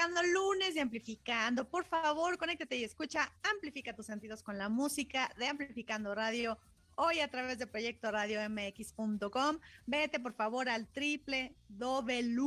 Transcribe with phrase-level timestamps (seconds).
[0.00, 1.68] arrancando lunes de Amplificando.
[1.68, 3.30] Por favor, conéctate y escucha.
[3.42, 6.58] Amplifica tus sentidos con la música de Amplificando Radio.
[6.96, 9.58] Hoy a través de Proyecto Radio MX.com.
[9.86, 12.42] Vete por favor al triple W.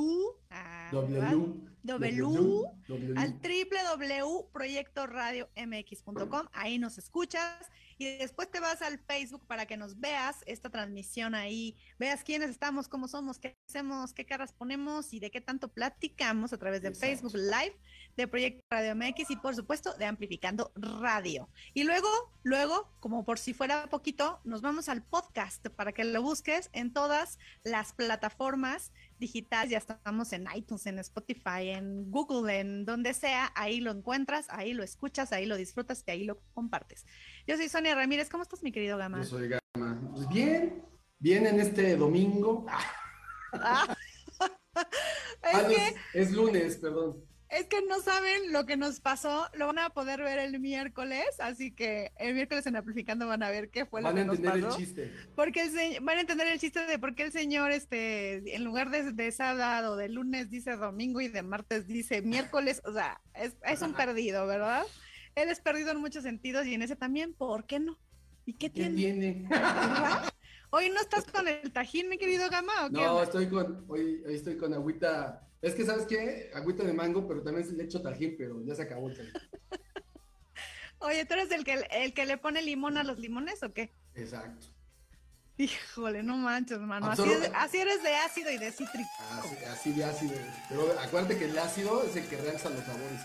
[0.49, 1.19] Ah, w,
[1.83, 6.47] w, w, al triple W Proyecto Radio MX.com.
[6.53, 11.35] Ahí nos escuchas y después te vas al Facebook para que nos veas esta transmisión
[11.35, 15.67] ahí, veas quiénes estamos, cómo somos, qué hacemos, qué caras ponemos y de qué tanto
[15.67, 17.77] platicamos a través de Facebook Live
[18.15, 21.49] de Proyecto Radio MX y por supuesto de Amplificando Radio.
[21.73, 22.07] Y luego,
[22.43, 26.93] luego, como por si fuera poquito, nos vamos al podcast para que lo busques en
[26.93, 33.51] todas las plataformas digitales, ya estamos en iTunes, en Spotify, en Google, en donde sea,
[33.55, 37.05] ahí lo encuentras, ahí lo escuchas, ahí lo disfrutas y ahí lo compartes.
[37.45, 39.17] Yo soy Sonia Ramírez, ¿cómo estás mi querido Gama?
[39.17, 39.99] Yo soy Gama.
[40.13, 40.81] Pues bien,
[41.19, 42.65] bien en este domingo.
[42.69, 43.95] Ah.
[45.45, 45.67] Ah,
[46.13, 47.21] es lunes, perdón.
[47.49, 51.25] Es que no saben lo que nos pasó, lo van a poder ver el miércoles,
[51.39, 54.41] así que el miércoles en Amplificando van a ver qué fue lo que nos pasó.
[54.41, 55.13] Van a entender el chiste.
[55.35, 59.11] Porque van a entender el chiste de por qué el señor, este, en lugar de,
[59.11, 63.81] de sábado, de lunes dice domingo y de martes dice miércoles, o sea, es, es
[63.81, 64.85] un perdido, ¿verdad?
[65.35, 67.97] Él es perdido en muchos sentidos y en ese también, ¿por qué no?
[68.45, 68.95] ¿Y qué tiene?
[68.95, 69.49] tiene?
[70.69, 72.85] ¿Hoy no estás con el tajín, mi querido Gama?
[72.85, 76.51] ¿o qué no, estoy con, hoy, hoy estoy con agüita es que, ¿sabes qué?
[76.53, 79.31] Agüita de mango, pero también le echo tajín, pero ya se acabó el tajín.
[80.99, 83.93] Oye, ¿tú eres el que, el que le pone limón a los limones o qué?
[84.13, 84.67] Exacto.
[85.57, 87.11] Híjole, no manches, hermano.
[87.11, 87.23] Así,
[87.55, 89.09] así, eres de ácido y de cítrico.
[89.31, 90.33] Así, así, de ácido.
[90.67, 93.21] Pero acuérdate que el ácido es el que realza los sabores.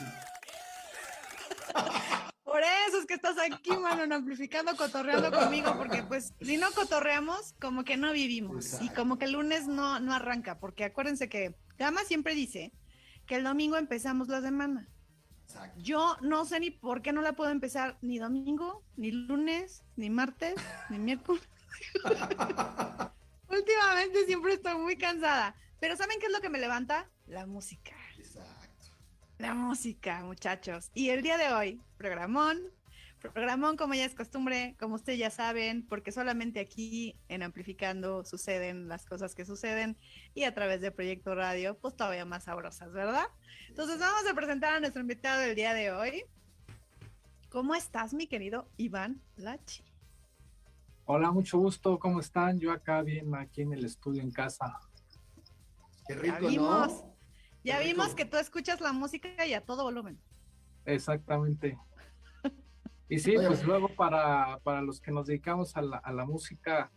[2.45, 7.55] Por eso es que estás aquí, mano, amplificando, cotorreando conmigo, porque pues si no cotorreamos,
[7.61, 8.81] como que no vivimos.
[8.81, 12.73] Y como que el lunes no, no arranca, porque acuérdense que Gama siempre dice
[13.27, 14.89] que el domingo empezamos la semana.
[15.77, 20.11] Yo no sé ni por qué no la puedo empezar ni domingo, ni lunes, ni
[20.11, 20.55] martes,
[20.91, 21.49] ni miércoles.
[23.49, 25.55] Últimamente siempre estoy muy cansada.
[25.81, 27.11] Pero ¿saben qué es lo que me levanta?
[27.27, 27.95] La música.
[29.39, 30.91] La música, muchachos.
[30.95, 32.59] Y el día de hoy, programón,
[33.21, 38.89] Programón, como ya es costumbre, como ustedes ya saben, porque solamente aquí en Amplificando suceden
[38.89, 39.97] las cosas que suceden
[40.35, 43.27] y a través de Proyecto Radio, pues todavía más sabrosas, ¿verdad?
[43.69, 46.25] Entonces vamos a presentar a nuestro invitado del día de hoy.
[47.49, 49.83] ¿Cómo estás, mi querido Iván Lachi?
[51.05, 52.61] Hola, mucho gusto, ¿cómo están?
[52.61, 54.79] Yo acá bien, aquí en el estudio en casa.
[56.07, 57.05] Qué rico, vimos,
[57.69, 60.19] Ya vimos que tú escuchas la música y a todo volumen.
[60.85, 61.79] Exactamente.
[63.11, 66.93] Y sí, pues luego para, para, los que nos dedicamos a la, a la, música,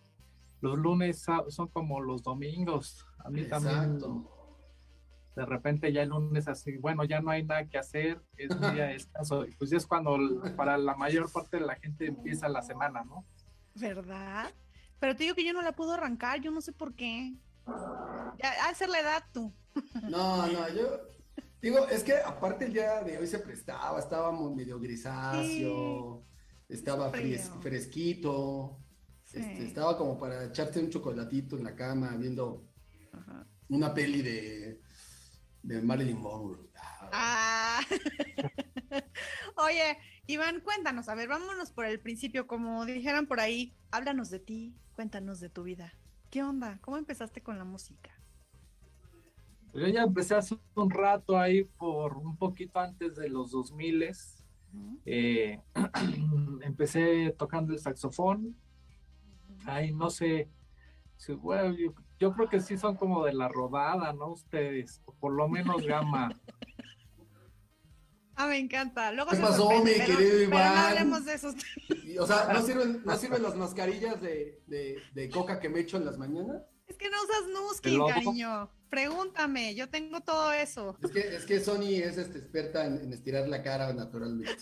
[0.59, 3.07] los lunes son como los domingos.
[3.19, 3.97] A mí también.
[5.37, 8.59] De repente ya el lunes así, bueno, ya no hay nada que hacer, es un
[8.73, 9.45] día de descanso.
[9.57, 10.17] Pues ya es cuando
[10.57, 13.25] para la mayor parte de la gente empieza la semana, ¿no?
[13.75, 14.51] ¿Verdad?
[14.99, 17.33] Pero te digo que yo no la puedo arrancar, yo no sé por qué.
[18.37, 19.53] Ya, hacer la edad tú.
[20.09, 21.11] No, no, yo,
[21.61, 26.25] Digo, es que aparte el día de hoy se prestaba, estábamos medio grisáceo,
[26.67, 28.79] estaba fresquito,
[29.25, 32.67] este, estaba como para echarte un chocolatito en la cama viendo
[33.69, 34.81] una peli de,
[35.61, 36.71] de Marilyn Monroe.
[37.11, 37.79] Ah.
[39.57, 44.39] Oye, Iván, cuéntanos, a ver, vámonos por el principio, como dijeran por ahí, háblanos de
[44.39, 45.93] ti, cuéntanos de tu vida.
[46.31, 46.79] ¿Qué onda?
[46.81, 48.20] ¿Cómo empezaste con la música?
[49.73, 54.11] Yo ya empecé hace un rato ahí por un poquito antes de los 2000
[55.05, 55.61] eh,
[56.61, 58.55] empecé tocando el saxofón.
[59.65, 60.49] Ahí no sé,
[61.39, 61.75] bueno,
[62.19, 64.31] yo, creo que sí son como de la rodada, ¿no?
[64.31, 66.29] Ustedes, o por lo menos gama.
[68.33, 69.11] Ah, me encanta.
[69.11, 70.73] Luego ¿Qué pasó, mi querido Iván?
[70.73, 71.53] no hablemos de esos.
[72.19, 75.97] O sea, ¿no sirven, ¿no sirven las mascarillas de, de, de coca que me echo
[75.97, 76.63] en las mañanas?
[76.91, 78.69] Es que no usas Nusky, cariño.
[78.89, 80.97] Pregúntame, yo tengo todo eso.
[81.01, 84.57] Es que, es que Sony es este, experta en, estirar la cara naturalmente.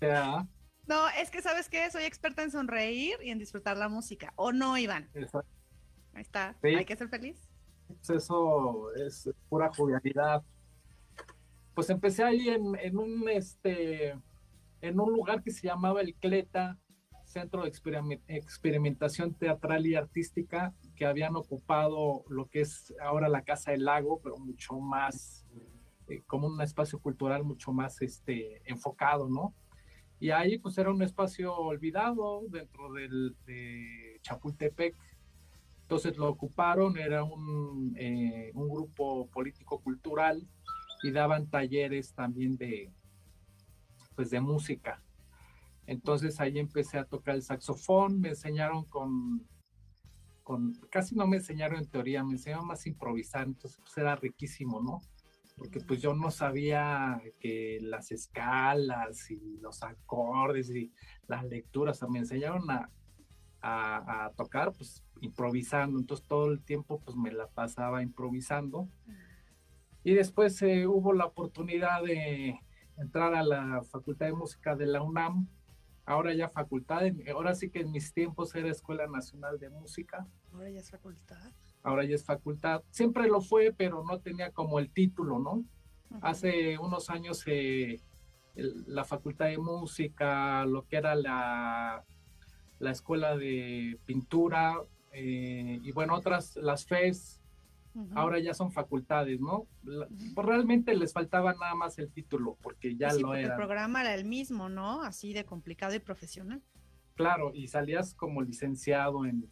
[0.86, 4.32] No, es que sabes que soy experta en sonreír y en disfrutar la música.
[4.36, 5.10] ¿O no, Iván?
[6.14, 6.56] Ahí está.
[6.62, 7.36] Hay que ser feliz.
[8.08, 10.42] Eso es pura jovialidad.
[11.74, 14.16] Pues empecé ahí en, en un este
[14.80, 16.78] en un lugar que se llamaba El Cleta,
[17.24, 17.72] Centro de
[18.28, 24.20] Experimentación Teatral y Artística, que habían ocupado lo que es ahora la Casa del Lago,
[24.20, 25.46] pero mucho más,
[26.08, 29.54] eh, como un espacio cultural mucho más este, enfocado, ¿no?
[30.18, 34.96] Y ahí pues era un espacio olvidado dentro del, de Chapultepec.
[35.82, 40.44] Entonces lo ocuparon, era un, eh, un grupo político-cultural
[41.04, 42.92] y daban talleres también de,
[44.16, 45.00] pues de música.
[45.86, 49.46] Entonces ahí empecé a tocar el saxofón, me enseñaron con,
[50.90, 55.00] casi no me enseñaron en teoría, me enseñaron más improvisar, entonces pues era riquísimo, ¿no?
[55.56, 60.92] Porque pues yo no sabía que las escalas y los acordes y
[61.26, 62.90] las lecturas, me enseñaron a,
[63.60, 68.88] a, tocar pues improvisando, entonces todo el tiempo pues me la pasaba improvisando.
[70.04, 72.60] Y después eh, hubo la oportunidad de
[72.96, 75.48] entrar a la Facultad de Música de la UNAM,
[76.08, 77.02] ahora ya facultad,
[77.32, 80.26] ahora sí que en mis tiempos era Escuela Nacional de Música.
[80.52, 81.52] Ahora ya es facultad.
[81.82, 82.82] Ahora ya es facultad.
[82.90, 85.64] Siempre lo fue, pero no tenía como el título, ¿no?
[86.22, 88.00] Hace unos años eh,
[88.54, 92.02] la Facultad de Música, lo que era la,
[92.78, 94.80] la Escuela de Pintura
[95.12, 97.40] eh, y bueno, otras, las FES,
[98.14, 99.66] ahora ya son facultades, ¿no?
[99.82, 103.54] Pues realmente les faltaba nada más el título, porque ya lo era.
[103.54, 105.02] El programa era el mismo, ¿no?
[105.02, 106.62] Así de complicado y profesional.
[107.14, 109.50] Claro, y salías como licenciado en,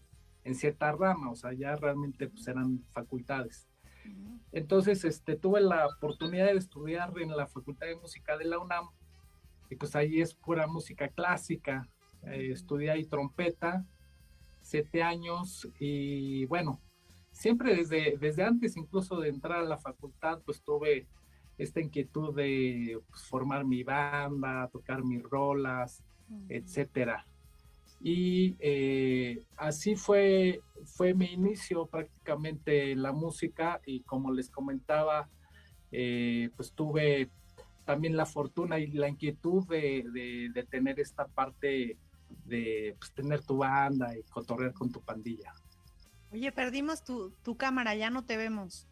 [0.55, 3.69] cierta rama, o sea, ya realmente pues eran facultades.
[4.53, 8.87] Entonces, este, tuve la oportunidad de estudiar en la Facultad de Música de la UNAM,
[9.69, 11.89] y pues ahí es pura música clásica.
[12.23, 13.85] Eh, estudié ahí trompeta,
[14.63, 16.81] siete años, y bueno,
[17.33, 21.07] siempre desde, desde antes incluso de entrar a la facultad, pues tuve
[21.59, 26.03] esta inquietud de pues, formar mi banda, tocar mis rolas,
[26.49, 27.27] etcétera.
[28.01, 35.29] Y eh, así fue, fue mi inicio prácticamente en la música y como les comentaba,
[35.93, 37.31] eh, pues tuve
[37.85, 41.97] también la fortuna y la inquietud de, de, tener esta parte
[42.45, 45.55] de pues, tener tu banda y cotorrear con tu pandilla.
[46.33, 48.89] Oye, perdimos tu, cámara, ya no te vemos.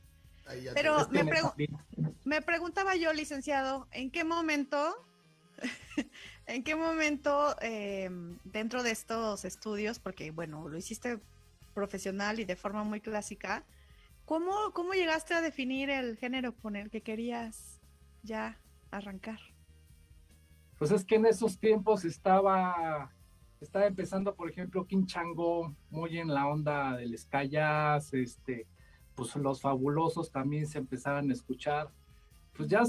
[0.75, 1.25] Pero me,
[2.25, 4.95] me, preguntaba yo, licenciado, ¿en qué momento,
[6.47, 11.21] en qué momento em, dentro de estos estudios, porque bueno, lo hiciste
[11.75, 13.65] profesional y de forma muy clásica,
[14.25, 17.81] ¿cómo, cómo llegaste a definir el género con el que querías
[18.23, 18.59] ya
[18.91, 19.41] arrancar?
[20.79, 23.13] Pues es que en esos tiempos estaba
[23.65, 27.51] estaba empezando, por ejemplo, Chango, muy en la onda del Sky
[28.13, 28.67] este,
[29.15, 31.91] pues los fabulosos también se empezaban a escuchar.
[32.57, 32.83] Pues ya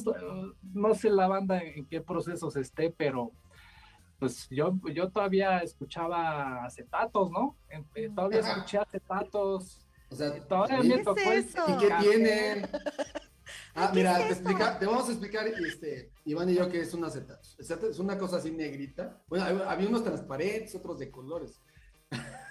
[0.73, 3.31] no sé la banda en qué procesos esté, pero
[4.19, 7.55] pues yo, yo todavía escuchaba acetatos, ¿no?
[7.95, 9.81] Eh, todavía escuché acetatos.
[10.09, 12.67] O sea, todavía me tocó ¿Y qué tienen?
[13.75, 17.03] Ah, mira, te, explica, te, vamos a explicar, este, Iván y yo, que es un
[17.03, 17.47] acetato.
[17.59, 19.21] Es una cosa así negrita.
[19.27, 21.61] Bueno, había unos transparentes, otros de colores.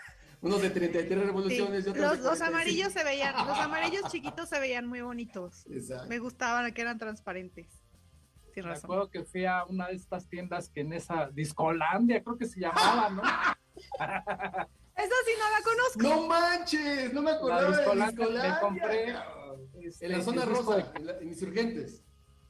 [0.44, 4.60] unos de 33 revoluciones y otros los, los amarillos se veían, los amarillos chiquitos se
[4.60, 5.66] veían muy bonitos.
[5.70, 6.06] Exacto.
[6.08, 7.66] Me gustaban que eran transparentes.
[8.54, 12.46] Me acuerdo que fui a una de estas tiendas que en esa Discolandia, creo que
[12.46, 13.22] se llamaba, ¿no?
[14.96, 16.02] Esa sí no la conozco.
[16.02, 18.26] No manches, no me acordaba de Discolandia.
[18.28, 19.16] Me compré
[20.00, 22.04] en la zona rosa, en, Insurgentes.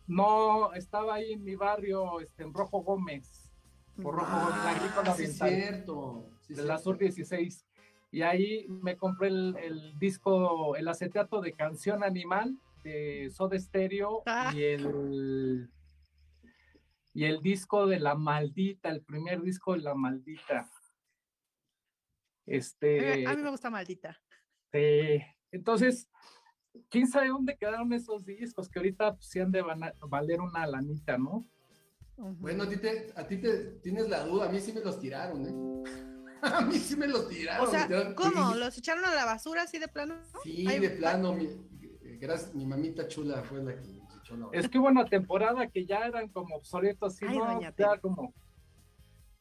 [0.06, 3.50] No, estaba ahí en mi barrio, este, en Rojo Gómez,
[4.02, 5.48] por Rojo Gómez, la agrícola ah, oriental.
[5.48, 6.30] cierto.
[6.48, 7.64] de la Sur 16.
[8.14, 14.52] Y ahí me compré el, disco, el acetato de Canción Animal de Soda Stereo ah.
[14.54, 15.68] y el
[17.12, 20.71] y el disco de La Maldita, el primer disco de La Maldita.
[22.47, 23.26] Este.
[23.26, 24.16] A mí me gusta Maldita.
[25.50, 26.09] entonces,
[26.90, 29.64] quién sabe dónde quedaron esos discos que ahorita pues, sí han de
[30.06, 31.44] valer una lanita, ¿no?
[32.16, 35.00] Bueno, a ti, te, a ti te tienes la duda, a mí sí me los
[35.00, 36.13] tiraron, ¿eh?
[36.56, 37.66] a mí sí me los tiraron.
[37.66, 38.54] O sea, ¿cómo?
[38.54, 40.16] ¿Los echaron a la basura así de plano?
[40.42, 41.32] Sí, de plano.
[41.34, 41.48] Mi,
[42.18, 45.86] gracias, mi mamita chula fue la que echó la Es que hubo una temporada que
[45.86, 47.60] ya eran como obsoletos, así, ¿no?
[47.60, 48.32] Ya como...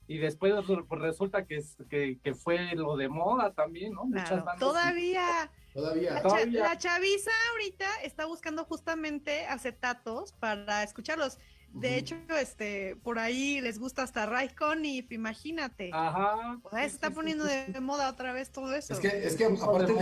[0.06, 4.04] Y después pues, resulta que, que, que, fue lo de moda también, ¿no?
[4.04, 6.22] Muchas bandas Todavía Todavía.
[6.52, 11.40] La, chaviza ahorita está buscando justamente acetatos para escucharlos.
[11.74, 15.90] De hecho, este, por ahí les gusta hasta Raikon y imagínate.
[15.92, 16.60] Ajá.
[16.72, 18.94] se está poniendo de moda otra vez todo eso.
[18.94, 19.94] Es que, es que aparte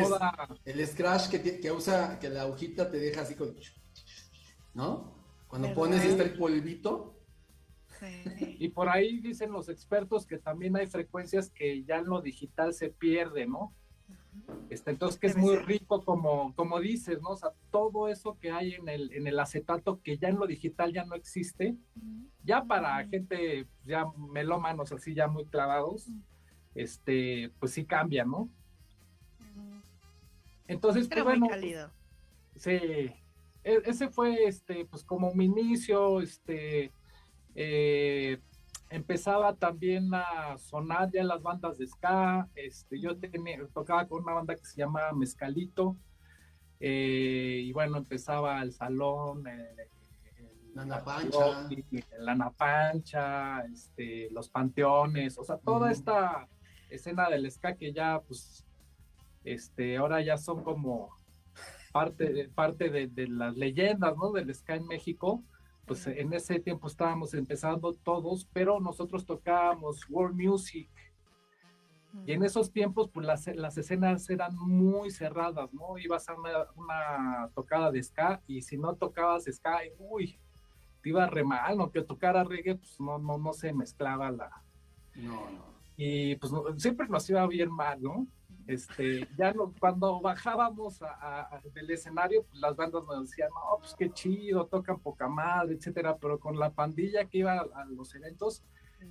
[0.65, 3.55] el, scratch que, que, usa, que la agujita te deja así con,
[4.73, 5.15] ¿no?
[5.47, 7.17] Cuando pones este el polvito.
[7.99, 8.57] Sí.
[8.59, 12.73] Y por ahí dicen los expertos que también hay frecuencias que ya en lo digital
[12.73, 13.73] se pierde, ¿no?
[14.69, 17.29] Este, entonces, que es muy rico, como, como dices, ¿no?
[17.31, 20.47] O sea, todo eso que hay en el, en el acetato que ya en lo
[20.47, 21.75] digital ya no existe,
[22.43, 26.07] ya para gente ya melómanos así, ya muy clavados,
[26.73, 28.49] este, pues sí cambia, ¿no?
[30.67, 31.91] Entonces, pues, bueno, cálido.
[32.55, 32.69] Sí.
[32.71, 33.13] e,
[33.63, 36.91] ese fue, este, pues como mi inicio, este,
[37.55, 38.39] eh,
[38.91, 43.17] empezaba también a sonar ya las bandas de ska, este, yo
[43.73, 45.95] tocaba con una banda que se llama Mezcalito,
[46.79, 49.87] eh, y bueno, empezaba el salón, eh,
[50.73, 51.69] la Napancha,
[52.19, 56.47] la Napancha, este, los panteones, o sea, toda esta
[56.89, 58.65] escena del ska que ya, pues,
[59.45, 61.09] este, ahora ya son como
[61.93, 64.31] parte, parte de, de las leyendas, ¿no?
[64.31, 65.43] Del ska en México
[65.91, 70.89] pues en ese tiempo estábamos empezando todos, pero nosotros tocábamos world music.
[72.25, 75.97] Y en esos tiempos, pues las, las escenas eran muy cerradas, ¿no?
[75.97, 80.39] Ibas a una, una, tocada de ska y si no tocabas ska, uy,
[81.01, 81.91] te iba re mal, ¿no?
[81.91, 84.49] Que tocara reggae, pues no, no, no se mezclaba la...
[85.15, 85.65] No, no.
[85.97, 88.27] Y pues siempre nos iba bien mal, ¿no?
[88.71, 90.99] Este, ya cuando bajábamos
[91.73, 96.17] del escenario, pues las bandas nos decían, no, pues qué chido, tocan poca madre, etcétera,
[96.17, 98.63] pero con la pandilla que iba a, los eventos,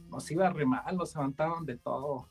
[0.09, 2.27] nos iba re mal, nos levantaban de todo.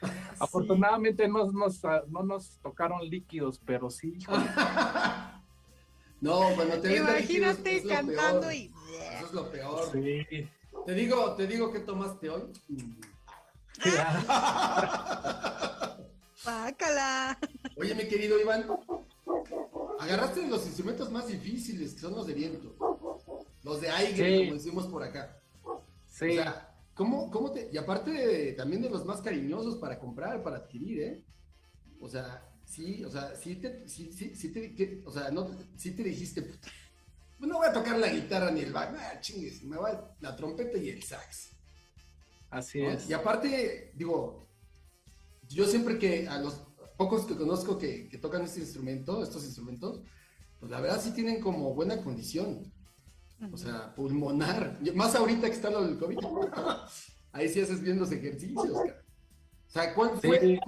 [0.40, 4.18] Afortunadamente no nos, no nos tocaron líquidos, pero sí.
[6.20, 8.72] no, bueno, te Imagínate cantando y...
[9.18, 9.92] Eso es lo peor.
[9.92, 12.42] Te digo, te digo que tomaste hoy.
[16.44, 17.38] Pácala.
[17.76, 18.66] Oye, mi querido Iván,
[19.98, 22.76] agarraste los instrumentos más difíciles, que son los de viento.
[23.62, 25.40] Los de aire, como decimos por acá.
[26.06, 26.30] Sí.
[26.30, 27.68] O sea, ¿cómo, cómo te...?
[27.72, 31.24] Y aparte también de los más cariñosos para comprar, para adquirir, ¿eh?
[32.00, 35.92] O sea, sí, o sea, sí te, sí, sí, sí te, o sea, no, sí
[35.92, 36.60] te dijiste, pues
[37.38, 40.78] no voy a tocar la guitarra ni el bajo, ah, chingues, me va la trompeta
[40.78, 41.52] y el sax.
[42.50, 43.08] Así es.
[43.10, 44.45] Y aparte, digo,
[45.48, 50.02] yo siempre que a los pocos que conozco que, tocan este instrumento, estos instrumentos,
[50.58, 52.72] pues la verdad sí tienen como buena condición.
[53.52, 54.78] O sea, pulmonar.
[54.94, 56.18] Más ahorita que está lo del COVID.
[57.32, 58.84] Ahí sí haces bien los ejercicios, O
[59.66, 60.58] sea, ¿cuál fue,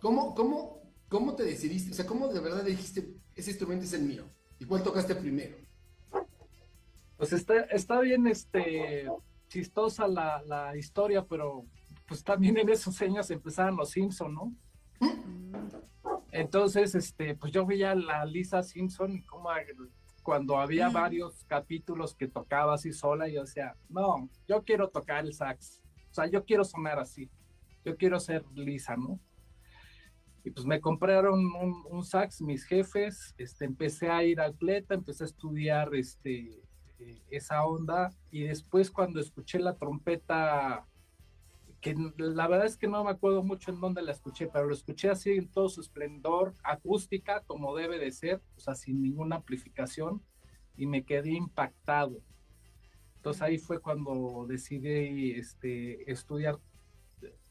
[0.00, 1.90] cómo, cómo, ¿cómo te decidiste?
[1.90, 4.24] O sea, ¿cómo de verdad dijiste, ese instrumento es el mío?
[4.60, 5.56] ¿Y cuál tocaste primero?
[7.16, 9.08] Pues está, está bien este,
[9.48, 11.66] chistosa la, la historia, pero
[12.06, 14.54] pues también en esos años empezaron los Simpson, ¿no?
[16.30, 19.50] Entonces, este, pues yo veía a la Lisa Simpson como
[20.24, 25.34] cuando había varios capítulos que tocaba así sola, yo decía, no, yo quiero tocar el
[25.34, 25.80] sax,
[26.10, 27.30] o sea, yo quiero sonar así,
[27.84, 29.20] yo quiero ser Lisa, ¿no?
[30.42, 31.40] Y pues me compraron
[31.90, 36.62] un, sax, mis jefes, este, empecé a ir al Pleta, empecé a estudiar este,
[36.98, 40.86] eh, esa onda, y después cuando escuché la trompeta
[41.84, 44.72] que la verdad es que no me acuerdo mucho en dónde la escuché, pero lo
[44.72, 49.36] escuché así en todo su esplendor, acústica como debe de ser, o sea, sin ninguna
[49.36, 50.22] amplificación,
[50.78, 52.22] y me quedé impactado.
[53.16, 56.58] Entonces ahí fue cuando decidí este, estudiar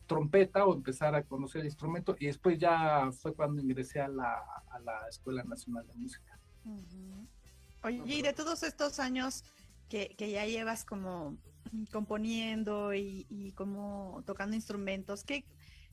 [0.07, 4.33] trompeta o empezar a conocer el instrumento, y después ya fue cuando ingresé a la,
[4.71, 6.39] a la Escuela Nacional de Música.
[7.83, 9.43] Oye, y de todos estos años
[9.89, 11.37] que, que ya llevas como
[11.91, 15.45] componiendo y, como tocando instrumentos, ¿qué,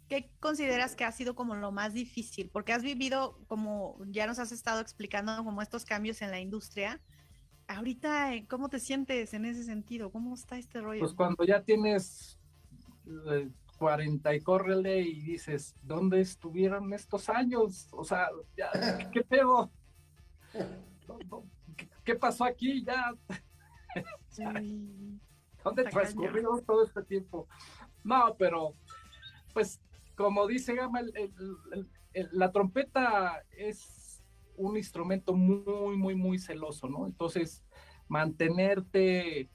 [0.08, 2.50] ¿qué, consideras que ha sido como lo más difícil?
[2.52, 7.00] Porque has vivido, como ya nos has estado explicando, como estos cambios en la industria.
[7.66, 10.10] Ahorita, eh, ¿cómo te sientes en ese sentido?
[10.10, 11.00] ¿Cómo está este rollo?
[11.00, 12.38] Pues cuando ya tienes
[13.78, 17.88] 40 eh, y córrele y dices, ¿dónde estuvieron estos años?
[17.92, 18.70] O sea, ya,
[19.12, 19.70] ¿qué, pedo?
[22.04, 22.84] ¿Qué, pasó aquí?
[22.84, 23.14] Ya.
[25.64, 27.46] ¿Dónde transcurrió todo este tiempo?
[28.04, 28.74] No, pero
[29.52, 29.80] pues
[30.16, 31.00] como dice Gama,
[32.32, 34.22] la trompeta es
[34.56, 37.06] un instrumento muy, muy, muy celoso, ¿no?
[37.06, 37.64] Entonces,
[38.08, 39.48] mantenerte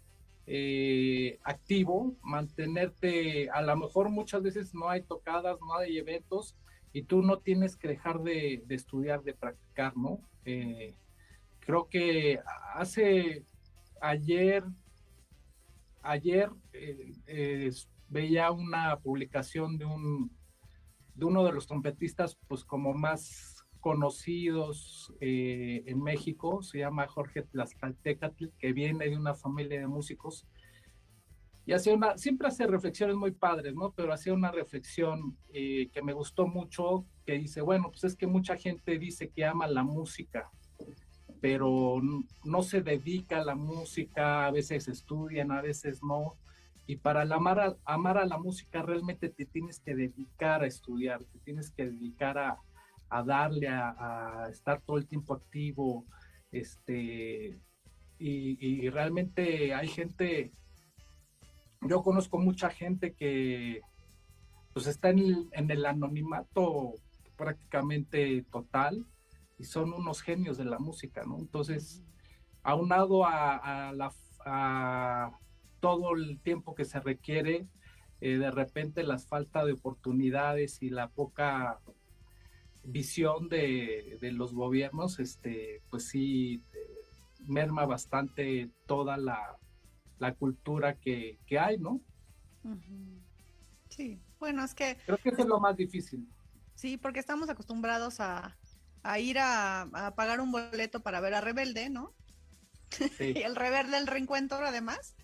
[0.48, 6.56] eh, activo, mantenerte, a lo mejor muchas veces no hay tocadas, no hay eventos,
[6.94, 10.20] y tú no tienes que dejar de, estudiar, de practicar, ¿no?
[10.46, 10.96] Eh,
[11.60, 12.40] creo que
[12.74, 13.44] hace
[14.02, 14.64] ayer
[16.06, 17.72] ayer eh,
[18.08, 20.32] veía una publicación de, un,
[21.14, 27.44] de uno de los trompetistas, pues como más conocidos eh, en México, se llama Jorge
[27.44, 30.48] Tlaxcaltecatl, que viene de una familia de músicos,
[31.68, 33.92] y hacía una, siempre hace reflexiones muy padres, ¿no?
[33.92, 38.28] Pero hacía una reflexión eh, que me gustó mucho, que dice, bueno, pues es que
[38.28, 40.52] mucha gente dice que ama la música,
[41.42, 42.02] pero
[42.44, 46.36] no se dedica a la música, a veces estudian, a veces no.
[46.88, 51.24] Y para amar, a, amar a la música realmente te tienes que dedicar a estudiar,
[51.24, 52.60] te tienes que dedicar a,
[53.10, 56.06] a darle, a, estar todo el tiempo activo.
[56.52, 57.60] Este,
[58.18, 60.52] y, realmente hay gente,
[61.82, 63.82] yo conozco mucha gente que
[64.74, 66.96] pues está en el, anonimato
[67.38, 69.06] prácticamente total
[69.58, 71.40] y son unos genios de la música, ¿no?
[71.40, 72.04] Entonces,
[72.64, 74.12] aunado a, a, la,
[74.46, 75.40] a
[75.80, 77.68] todo el tiempo que se requiere,
[78.22, 81.80] eh, de repente las falta de oportunidades y la poca
[82.84, 86.64] visión de, los gobiernos, este, pues sí,
[87.40, 89.58] merma bastante toda la,
[90.40, 92.02] cultura que, hay, ¿no?
[93.90, 94.98] Sí, bueno, es que...
[95.06, 96.28] Creo que eso es lo más difícil.
[96.74, 98.58] Sí, porque estamos acostumbrados a,
[99.20, 102.14] ir a, pagar un boleto para ver a Rebelde, ¿no?
[103.20, 105.16] y el Rebelde, el reencuentro, además,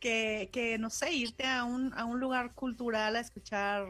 [0.00, 3.86] que, que, no sé, irte a un, a un lugar cultural a escuchar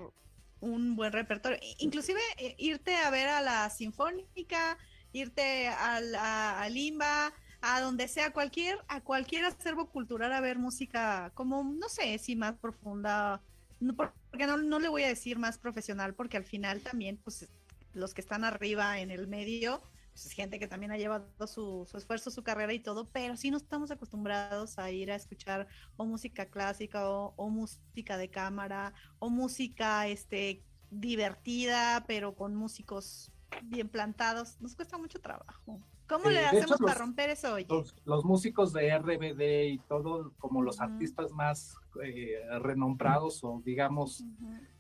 [0.61, 1.59] un buen repertorio.
[1.79, 4.79] Inclusive eh, irte a ver a la sinfónica,
[5.13, 11.31] irte al, a, Limba, a donde sea, cualquier, a cualquier acervo cultural a ver música
[11.35, 13.43] como, no sé, si más profunda,
[13.81, 17.49] no, porque no, no le voy a decir más profesional, porque al final también, pues,
[17.95, 19.81] los que están arriba en el medio,
[20.13, 23.57] pues, gente que también ha llevado su, esfuerzo, su carrera y todo, pero sí no
[23.57, 30.07] estamos acostumbrados a ir a escuchar o música clásica o, música de cámara o música
[30.09, 33.33] este, divertida, pero con músicos
[33.63, 34.61] bien plantados.
[34.61, 35.81] Nos cuesta mucho trabajo.
[36.09, 37.67] ¿Cómo le hacemos para romper eso hoy?
[38.05, 44.23] Los, músicos de RBD y todo, como los artistas más eh, renombrados o digamos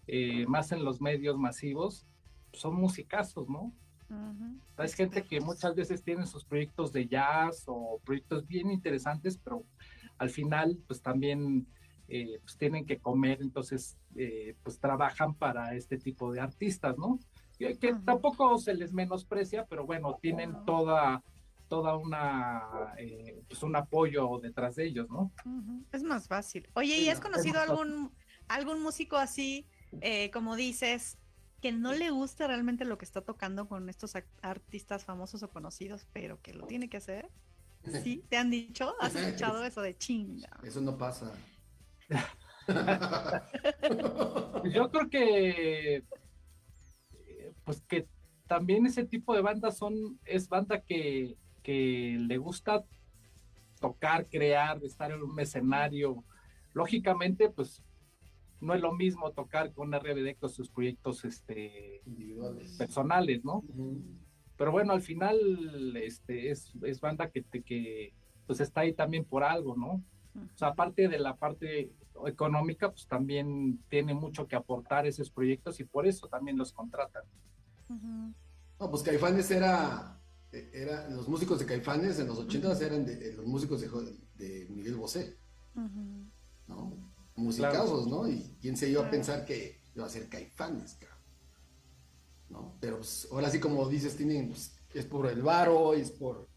[0.07, 2.06] eh, más en los medios masivos,
[2.52, 3.73] son musicazos, ¿no?
[4.76, 9.65] Hay gente que muchas veces tiene sus proyectos de jazz o proyectos bien interesantes, pero
[10.19, 11.67] al final pues también
[12.08, 17.19] eh, pues tienen que comer, entonces eh, pues trabajan para este tipo de artistas, ¿no?
[17.58, 21.23] Que, tampoco se les menosprecia, pero bueno, tienen toda
[21.69, 25.32] toda una eh, pues un apoyo detrás de ellos, ¿no?
[25.91, 26.69] Es más fácil.
[26.75, 28.12] Oye, ¿y has conocido algún
[28.49, 29.65] algún músico así,
[30.32, 31.17] como dices,
[31.62, 36.06] que no le gusta realmente lo que está tocando con estos artistas famosos o conocidos,
[36.12, 37.30] pero que lo tiene que hacer.
[38.02, 38.25] ¿Sí?
[38.28, 38.94] ¿Te han dicho?
[39.00, 40.60] ¿Has escuchado eso de chinga?
[40.62, 41.32] Eso no pasa.
[44.72, 46.04] Yo creo que
[47.64, 48.06] pues que
[48.46, 52.84] también ese tipo de bandas son, es banda que, que le gusta
[53.80, 56.25] tocar, crear, estar en un escenario.
[56.72, 57.82] Lógicamente, pues
[58.62, 63.64] no es lo mismo tocar con RBD con sus proyectos este, individuales personales, ¿no?
[64.56, 68.14] Pero bueno, al final este, es, es banda que, que
[68.46, 70.02] pues está ahí también por algo, ¿no?
[70.34, 71.90] O sea, aparte de la parte
[72.25, 77.25] económica, pues también tiene mucho que aportar esos proyectos y por eso también los contratan.
[77.88, 80.20] No, pues Caifanes era,
[80.52, 83.88] era, los músicos de Caifanes en los 80 eran de, los músicos de,
[84.36, 85.36] de Miguel Bosé,
[86.68, 87.01] ¿no?
[87.36, 88.28] Musicazos, ¿no?
[88.28, 90.99] Y quién se iba a pensar que iba a ser caifanes,
[92.49, 92.76] ¿no?
[92.80, 96.49] Pero pues, ahora sí, como dices, tienen, pues, es por el varo, es por,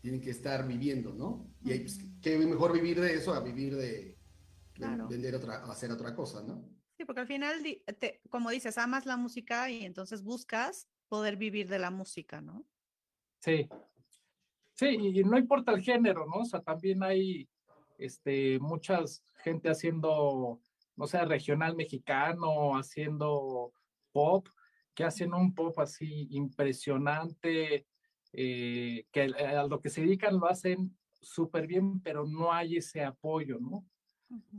[0.00, 1.50] tienen que estar viviendo, ¿no?
[1.64, 4.18] Y hay, pues, qué mejor vivir de eso a vivir de,
[5.08, 6.64] vender otra, hacer otra cosa, ¿no?
[6.96, 7.54] Sí, porque al final,
[8.28, 12.66] como dices, amas la música y entonces buscas poder vivir de la música, ¿no?
[13.40, 13.68] Sí.
[14.74, 16.42] Sí, y no importa el género, ¿no?
[16.42, 17.48] O sea, también hay
[17.98, 20.60] este, muchas gente haciendo,
[20.96, 23.72] no sé, regional mexicano, haciendo
[24.12, 24.48] pop,
[24.94, 27.86] que hacen un pop así impresionante,
[28.32, 33.04] eh, que a lo que se dedican lo hacen súper bien, pero no hay ese
[33.04, 33.86] apoyo, ¿no?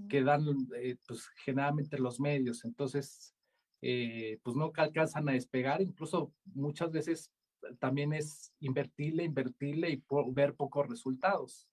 [0.10, 0.46] Que dan,
[0.78, 2.66] eh, pues, generalmente los medios.
[2.66, 3.36] Entonces,
[3.82, 7.32] eh, pues no alcanzan a despegar, incluso muchas veces
[7.80, 11.68] también es invertirle, invertirle y ver pocos resultados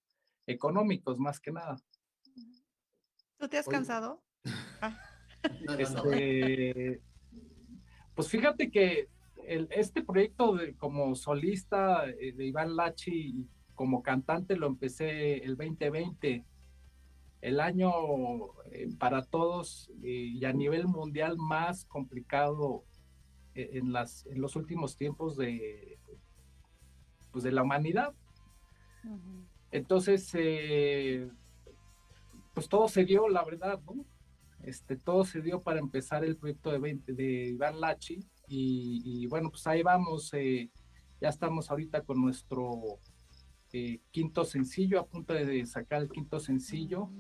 [0.47, 1.77] económicos más que nada.
[3.39, 4.23] ¿Tú te has cansado?
[4.81, 4.97] Ah.
[5.79, 7.01] Este,
[8.17, 9.09] pues fíjate que
[9.47, 13.47] este proyecto de, como solista eh, de Iván Lachi
[13.77, 16.45] como cantante lo empecé el 2020,
[17.43, 17.93] el año
[18.73, 22.83] eh, para todos eh, y a nivel mundial más complicado
[23.55, 26.01] en, las, en los últimos tiempos de,
[27.31, 28.15] pues de la humanidad.
[29.71, 31.29] Entonces, eh,
[32.57, 34.07] pues todo se dio, la verdad, ¿no?
[34.63, 39.67] Este, todo se dio para empezar el proyecto de, de Iván Lachi y, bueno, pues
[39.67, 40.71] ahí vamos, eh,
[41.21, 42.99] ya estamos ahorita con nuestro
[43.75, 47.11] eh, quinto sencillo, a punto de sacar el quinto sencillo.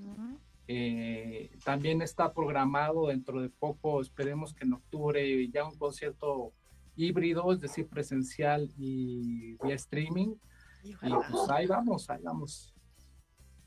[1.66, 6.54] también está programado dentro de poco, esperemos que en octubre ya un concierto
[6.96, 10.34] híbrido, es decir, presencial y vía streaming
[10.82, 12.74] Y pues ahí vamos, ahí vamos.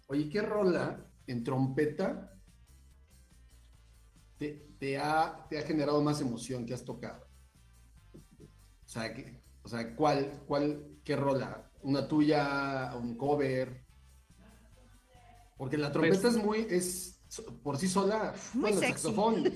[0.08, 2.34] Oye, ¿qué rola en trompeta
[4.38, 7.28] te, ha, te ha generado más emoción que has tocado?
[8.86, 9.14] O sea,
[9.62, 11.72] o sea ¿cuál, cuál, qué rola?
[11.84, 13.86] ¿Una tuya, un cover?
[15.58, 17.22] Porque la trompeta pues es muy, es
[17.62, 19.44] por sí sola, muy bueno, saxofón.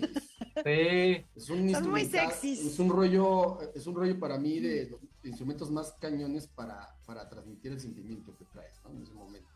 [0.64, 1.26] Sí.
[1.36, 2.54] Es un muy sexy.
[2.68, 7.28] Es un rollo, es un rollo para mí de los instrumentos más cañones para, para
[7.28, 8.92] transmitir el sentimiento que traes, ¿no?
[8.92, 9.50] En ese momento.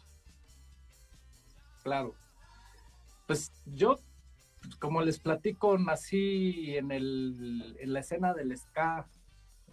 [1.87, 2.15] Claro.
[3.27, 3.95] Pues yo,
[4.77, 9.07] como les platico, nací en, el, en la escena del ska.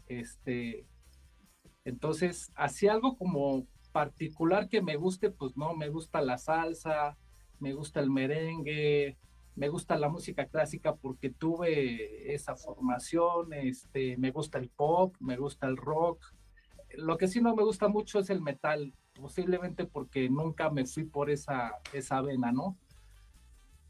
[0.07, 0.87] Este,
[1.85, 7.17] entonces, hacía algo como particular que me guste, pues no, me gusta la salsa,
[7.59, 9.19] me gusta el merengue,
[9.57, 15.37] me gusta la música clásica porque tuve esa formación, este, me gusta el pop, me
[15.37, 16.23] gusta el rock.
[16.97, 21.05] Lo que sí no me gusta mucho es el metal, posiblemente porque nunca me fui
[21.05, 22.77] por esa, esa vena, ¿no?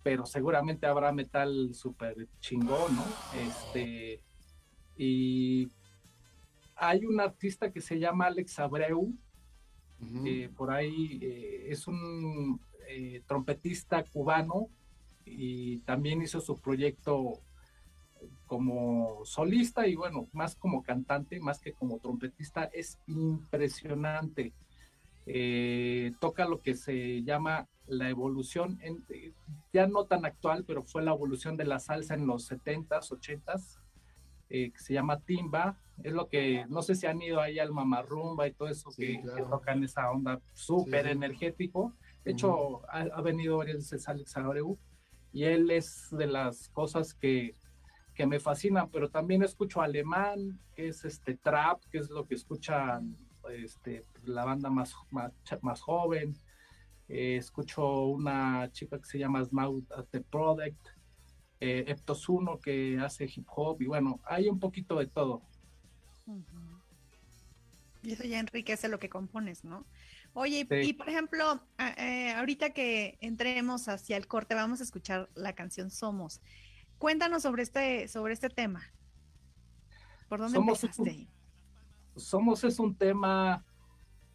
[0.03, 3.05] Pero seguramente habrá metal súper chingón, ¿no?
[3.41, 4.21] Este,
[4.97, 5.69] y
[6.77, 9.15] hay un artista que se llama Alex Abreu,
[10.57, 14.69] por ahí eh, es un eh, trompetista cubano
[15.25, 17.41] y también hizo su proyecto
[18.47, 24.53] como solista y bueno, más como cantante, más que como trompetista, es impresionante.
[25.27, 28.79] Eh, toca lo que se llama la evolución,
[29.73, 33.79] ya no tan actual, pero fue la evolución de la salsa en los 70s, 80s,
[34.51, 35.79] eh, que se llama timba.
[36.03, 39.23] Es lo que, no sé si han ido ahí al mamarrumba y todo eso que,
[39.51, 41.95] tocan esa onda súper energético.
[42.25, 44.79] De hecho, ha, venido varias veces Alex Abreu
[45.33, 47.55] y él es de las cosas que,
[48.15, 52.35] que, me fascinan, pero también escucho alemán, que es este trap, que es lo que
[52.35, 53.17] escuchan
[53.49, 56.37] este, la banda más, más, más joven.
[57.09, 60.89] Eh, escucho una chica que se llama Snout The Product,
[61.61, 65.43] eh, Eptos Uno que hace hip hop y bueno, hay un poquito de todo.
[68.03, 69.87] Y eso ya enriquece lo que compones, ¿no?
[70.33, 75.55] Oye, y por ejemplo, eh, ahorita que entremos hacia el corte, vamos a escuchar la
[75.55, 76.41] canción Somos.
[76.99, 78.83] Cuéntanos sobre este, sobre este tema.
[80.29, 81.29] ¿Por dónde Somos empezaste?
[82.17, 83.65] Somos es un tema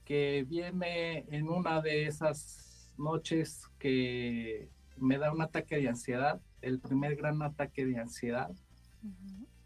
[0.06, 6.80] que viene en una de esas noches que me da un ataque de ansiedad, el
[6.80, 8.52] primer gran ataque de ansiedad,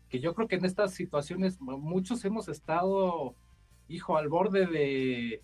[0.10, 3.36] que yo creo que en estas situaciones muchos hemos estado,
[3.88, 5.42] hijo, al borde de,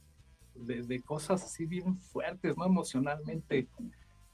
[0.53, 2.65] de, cosas así bien fuertes, ¿no?
[2.65, 3.67] Emocionalmente.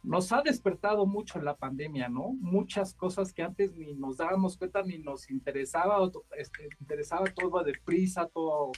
[0.06, 2.34] Nos ha despertado mucho la pandemia, ¿no?
[2.40, 5.98] Muchas cosas que antes ni nos dábamos cuenta ni nos interesaba,
[6.38, 8.72] este, interesaba todo deprisa, todo,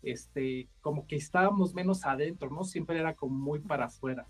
[0.00, 2.62] este, como que estábamos menos adentro, ¿no?
[2.62, 4.28] Siempre era como muy para afuera.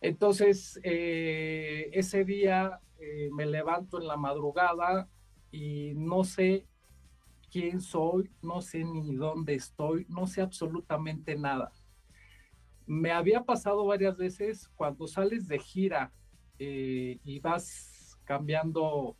[0.00, 5.08] Entonces, eh, ese día eh, me levanto en la madrugada
[5.50, 6.66] y no sé
[7.50, 11.72] quién soy, no sé ni dónde estoy, no sé absolutamente nada.
[12.86, 16.12] Me había pasado varias veces cuando sales de gira
[16.58, 19.16] eh, y vas cambiando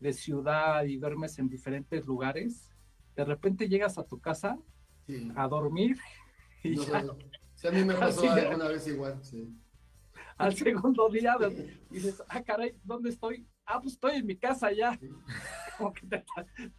[0.00, 2.70] de ciudad y duermes en diferentes lugares,
[3.14, 4.58] de repente llegas a tu casa
[5.36, 5.96] a dormir
[6.62, 9.54] y ya, a mí me pasó alguna vez igual, sí.
[10.36, 11.36] Al segundo día
[11.90, 13.46] dices, ah, caray, ¿dónde estoy?
[13.64, 14.98] Ah, pues estoy en mi casa ya
[15.78, 16.24] como que te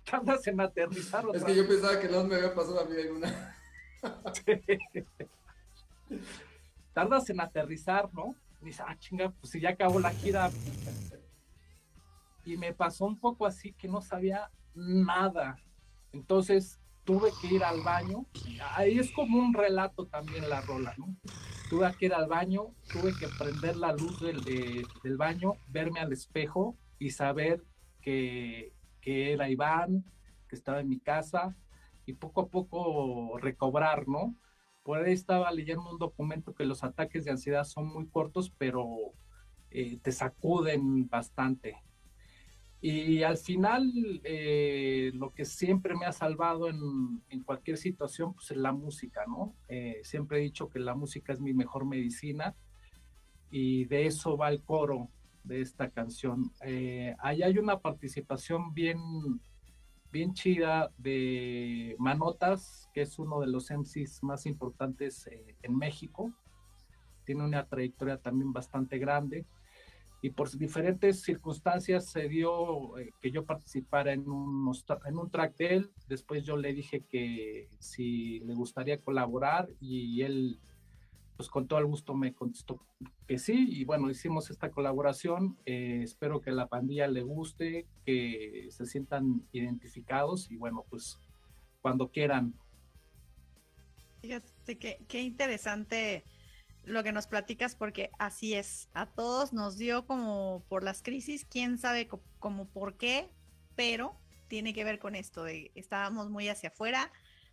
[0.03, 1.25] tardas en aterrizar.
[1.33, 3.55] es que yo pensaba que no me había pasado a mí alguna.
[6.93, 8.35] Tardas en aterrizar, ¿no?
[8.61, 10.49] Y dices, ah, chinga, pues si ya acabó la gira.
[12.45, 15.57] Y me pasó un poco así que no sabía nada.
[16.13, 18.25] Entonces tuve que ir al baño.
[18.75, 21.15] Ahí es como un relato también la rola, ¿no?
[21.69, 24.41] Tuve que ir al baño, tuve que prender la luz del,
[25.03, 27.63] del baño, verme al espejo y saber
[28.01, 30.05] que, que era Iván,
[30.47, 31.55] que estaba en mi casa,
[32.05, 34.33] y poco a poco recobrar, ¿no?
[34.87, 38.85] Por ahí estaba leyendo un documento que los ataques de ansiedad son muy cortos, pero
[39.69, 41.75] eh, te sacuden bastante.
[42.79, 43.91] Y al final,
[44.23, 49.25] eh, lo que siempre me ha salvado en, en, cualquier situación, pues es la música,
[49.27, 49.57] ¿no?
[49.67, 52.55] Eh, siempre he dicho que la música es mi mejor medicina
[53.51, 55.09] y de eso va el coro
[55.43, 56.51] de esta canción.
[56.61, 58.97] Eh, ahí hay una participación bien,
[60.17, 66.33] bien chida de Manotas, que es uno de los MCs más importantes eh, en México.
[67.23, 69.45] Tiene una trayectoria también bastante grande.
[70.19, 74.25] y por diferentes circunstancias se dio eh, que yo participara en
[75.05, 75.91] en un track de él.
[76.07, 80.59] Después yo le dije que si le gustaría colaborar y él,
[81.37, 82.83] pues con todo el gusto me contestó
[83.27, 83.67] que sí.
[83.69, 85.57] Y bueno, hicimos esta colaboración.
[85.65, 91.19] Eh, espero que la pandilla le guste, que se sientan identificados y bueno, pues
[91.81, 92.55] cuando quieran.
[94.21, 96.23] Fíjate qué, qué interesante
[96.83, 101.45] lo que nos platicas porque así es, a todos nos dio como por las crisis,
[101.45, 102.07] quién sabe
[102.39, 103.29] como por qué,
[103.75, 107.11] pero tiene que ver con esto de estábamos muy hacia afuera,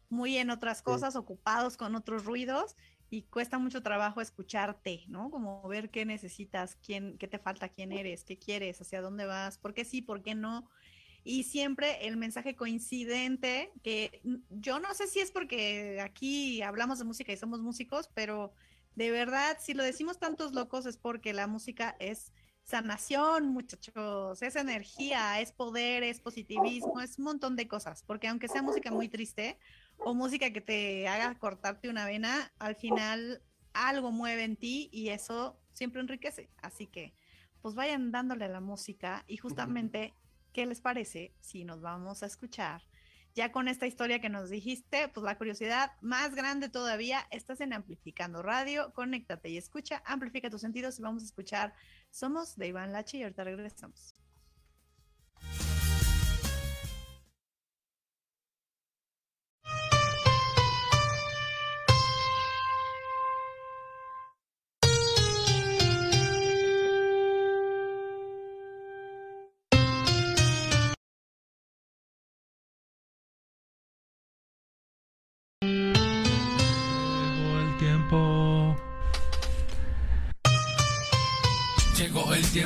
[0.08, 2.76] muy en otras cosas, ocupados con otros ruidos
[3.14, 5.30] y cuesta mucho trabajo escucharte, ¿no?
[5.30, 9.56] Como ver qué necesitas, quién, qué te falta, quién eres, qué quieres, hacia dónde vas,
[9.56, 10.68] por qué sí, por qué no.
[11.22, 17.04] Y siempre el mensaje coincidente, que yo no sé si es porque aquí hablamos de
[17.04, 18.52] música y somos músicos, pero
[18.96, 22.32] de verdad, si lo decimos tantos locos es porque la música es
[22.64, 28.48] sanación, muchachos, es energía, es poder, es positivismo, es un montón de cosas, porque aunque
[28.48, 29.56] sea música muy triste
[29.98, 35.08] o música que te haga cortarte una vena, al final algo mueve en ti y
[35.08, 36.50] eso siempre enriquece.
[36.62, 37.14] Así que,
[37.60, 40.14] pues vayan dándole a la música y justamente,
[40.52, 42.82] ¿qué les parece si nos vamos a escuchar
[43.34, 47.72] ya con esta historia que nos dijiste, pues la curiosidad más grande todavía, estás en
[47.72, 51.74] Amplificando Radio, conéctate y escucha, amplifica tus sentidos y vamos a escuchar
[52.10, 54.14] Somos de Iván Lachi y ahorita regresamos.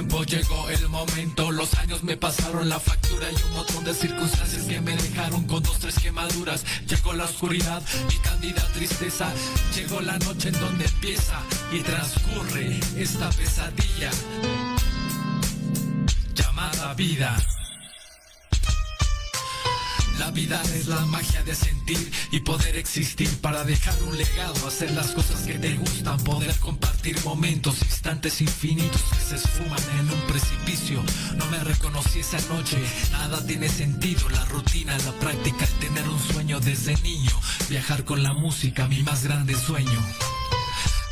[0.08, 4.64] Tiempo llegó el momento Los años me pasaron la factura Y un montón de circunstancias
[4.64, 6.64] que me dejaron Con dos, tres quemaduras.
[6.86, 9.32] Llegó la oscuridad y cándida tristeza.
[9.74, 11.40] Llegó la noche en donde empieza
[11.72, 14.10] Y transcurre esta pesadilla
[16.34, 17.36] Llamada vida
[20.18, 24.90] la vida es la magia de sentir y poder existir para dejar un legado, hacer
[24.92, 30.20] las cosas que te gustan, poder compartir momentos, instantes infinitos que se esfuman en un
[30.26, 31.02] precipicio.
[31.36, 32.78] No me reconocí esa noche,
[33.12, 37.32] nada tiene sentido, la rutina, la práctica, el tener un sueño desde niño,
[37.68, 40.02] viajar con la música, mi más grande sueño.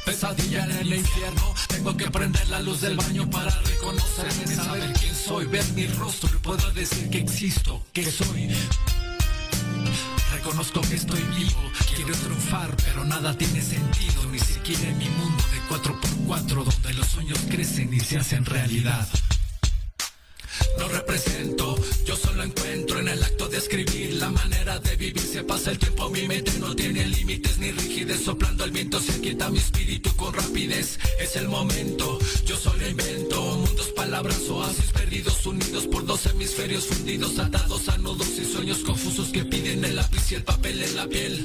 [0.05, 5.15] Pesadilla en el infierno, tengo que prender la luz del baño para reconocerme, saber quién
[5.15, 8.49] soy, ver mi rostro y puedo decir que existo, que soy.
[10.47, 11.61] Reconozco que estoy vivo,
[11.93, 17.09] quiero triunfar, pero nada tiene sentido, ni siquiera en mi mundo de 4x4, donde los
[17.09, 19.09] sueños crecen y se hacen realidad
[20.79, 21.77] no represento.
[22.05, 25.21] Yo solo encuentro en el acto de escribir la manera de vivir.
[25.21, 28.25] Se pasa el tiempo, mi mente no tiene límites ni rigidez.
[28.25, 30.99] Soplando el viento se quieta mi espíritu con rapidez.
[31.21, 37.89] Es el momento, yo solo invento palabras, oasis perdidos, unidos por dos hemisferios fundidos, atados
[37.89, 41.45] a nudos y sueños confusos que piden el lápiz y el papel en la piel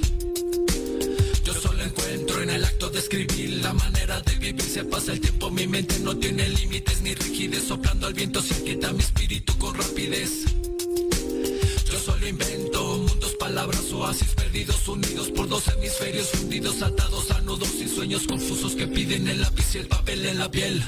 [1.61, 4.61] solo encuentro en el acto de escribir la manera de vivir.
[4.61, 7.63] Se pasa el tiempo, mi mente no tiene límites ni rigidez.
[7.67, 10.45] Soplando al viento se quieta mi espíritu con rapidez.
[11.91, 17.73] Yo solo invento mundos, palabras, oasis perdidos, unidos por dos hemisferios fundidos, atados a nudos
[17.75, 20.83] y sueños confusos que piden el lápiz y el papel en la piel.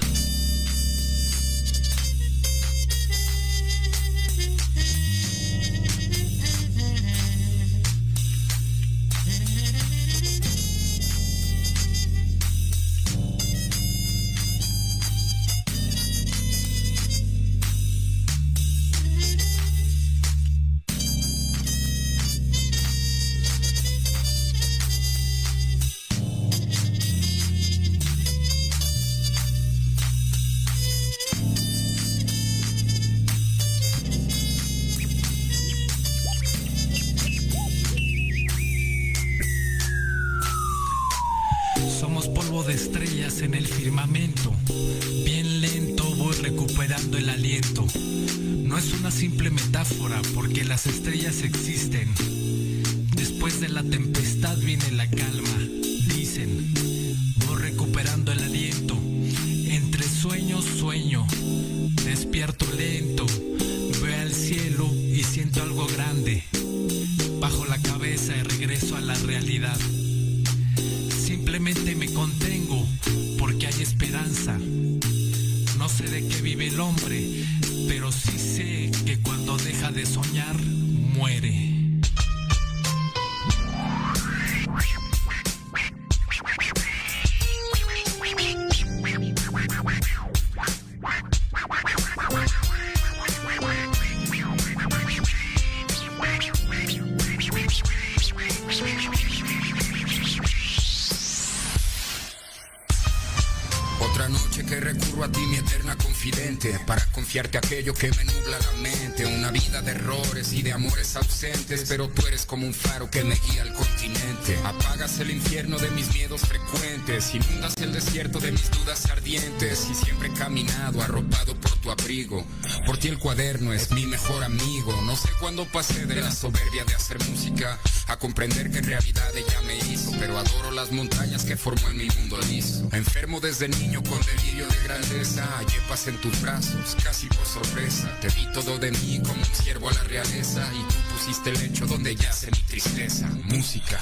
[106.85, 109.25] Para confiarte aquello que me nubla la mente.
[109.25, 113.23] Una vida de errores y de amores ausentes, pero tú eres como un faro que
[113.23, 114.57] me guía al continente.
[114.63, 119.95] Apagas el infierno de mis miedos frecuentes, inundas el desierto de mis dudas ardientes y
[119.95, 122.45] siempre he caminado arropado por tu abrigo.
[122.85, 124.93] Por ti el cuaderno es mi mejor amigo.
[125.03, 127.79] No sé cuándo pasé de la soberbia de hacer música
[128.13, 131.97] a comprender que en realidad ella me hizo, pero adoro las montañas que formó en
[131.97, 132.87] mi mundo liso.
[132.91, 138.15] Enfermo desde niño con delirio de grandeza, llevas en tus brazos, casi por sorpresa.
[138.21, 141.59] Te vi todo de mí como un siervo a la realeza y tú pusiste el
[141.59, 143.27] lecho donde yace mi tristeza.
[143.45, 143.99] Música.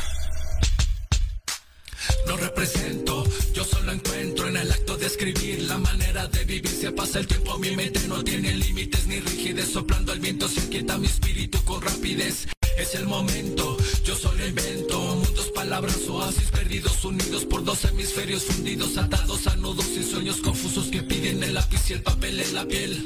[2.28, 6.70] No represento, yo solo encuentro en el acto de escribir la manera de vivir.
[6.70, 9.72] Se pasa el tiempo, mi mente no tiene límites ni rigidez.
[9.72, 12.48] Soplando el viento se inquieta mi espíritu con rapidez.
[12.78, 18.98] Es el momento, yo solo invento mundos, palabras, oasis perdidos, unidos por dos hemisferios fundidos,
[18.98, 22.66] atados a nudos y sueños confusos que piden el lápiz y el papel en la
[22.66, 23.04] piel.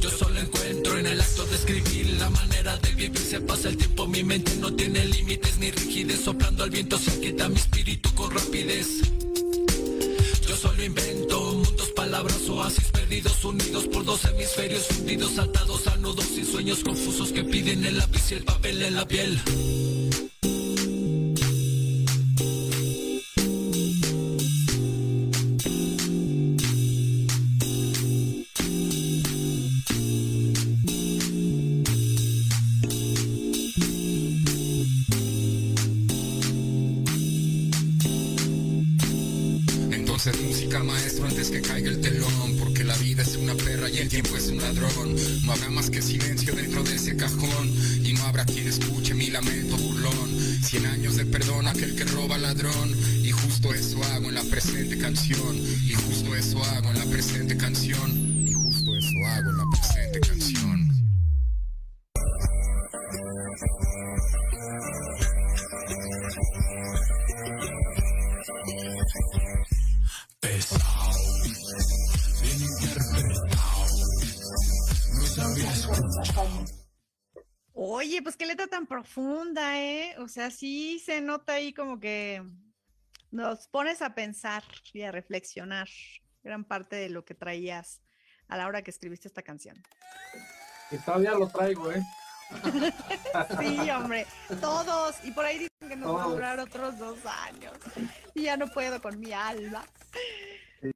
[0.00, 3.18] Yo solo encuentro en el acto de escribir la manera de vivir.
[3.18, 6.20] Se pasa el tiempo, mi mente no tiene límites ni rigidez.
[6.24, 9.00] Soplando al viento se inquieta mi espíritu con rapidez.
[10.46, 11.62] Yo solo invento
[12.14, 17.42] palabras, oasis perdidos, unidos por dos hemisferios hundidos, atados a nudos y sueños confusos que
[17.42, 20.03] piden el lápiz y el papel en la piel.
[45.44, 47.72] No habrá más que silencio dentro de ese cajón
[48.04, 50.30] y no habrá quien escuche mi lamento burlón.
[50.62, 54.44] Cien años de perdón a aquel que roba ladrón y justo eso hago en la
[54.44, 59.56] presente canción y justo eso hago en la presente canción y justo eso hago en
[59.58, 59.83] la presente
[79.04, 80.16] profunda, ¿eh?
[80.18, 82.42] O sea, sí se nota ahí como que
[83.30, 84.64] nos pones a pensar
[84.94, 85.88] y a reflexionar
[86.42, 88.00] gran parte de lo que traías
[88.48, 89.76] a la hora que escribiste esta canción.
[90.90, 92.02] Y todavía lo traigo, ¿eh?
[93.60, 94.26] sí, hombre,
[94.60, 95.16] todos.
[95.24, 97.74] Y por ahí dicen que nos va a durar otros dos años.
[98.34, 99.84] Y ya no puedo con mi alma.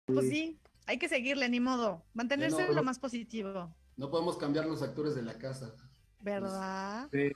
[0.06, 2.04] Pues sí, hay que seguirle, ni modo.
[2.14, 3.74] Mantenerse lo más positivo.
[3.96, 5.74] No podemos cambiar los actores de la casa.
[6.20, 7.08] ¿Verdad?
[7.12, 7.30] Sí.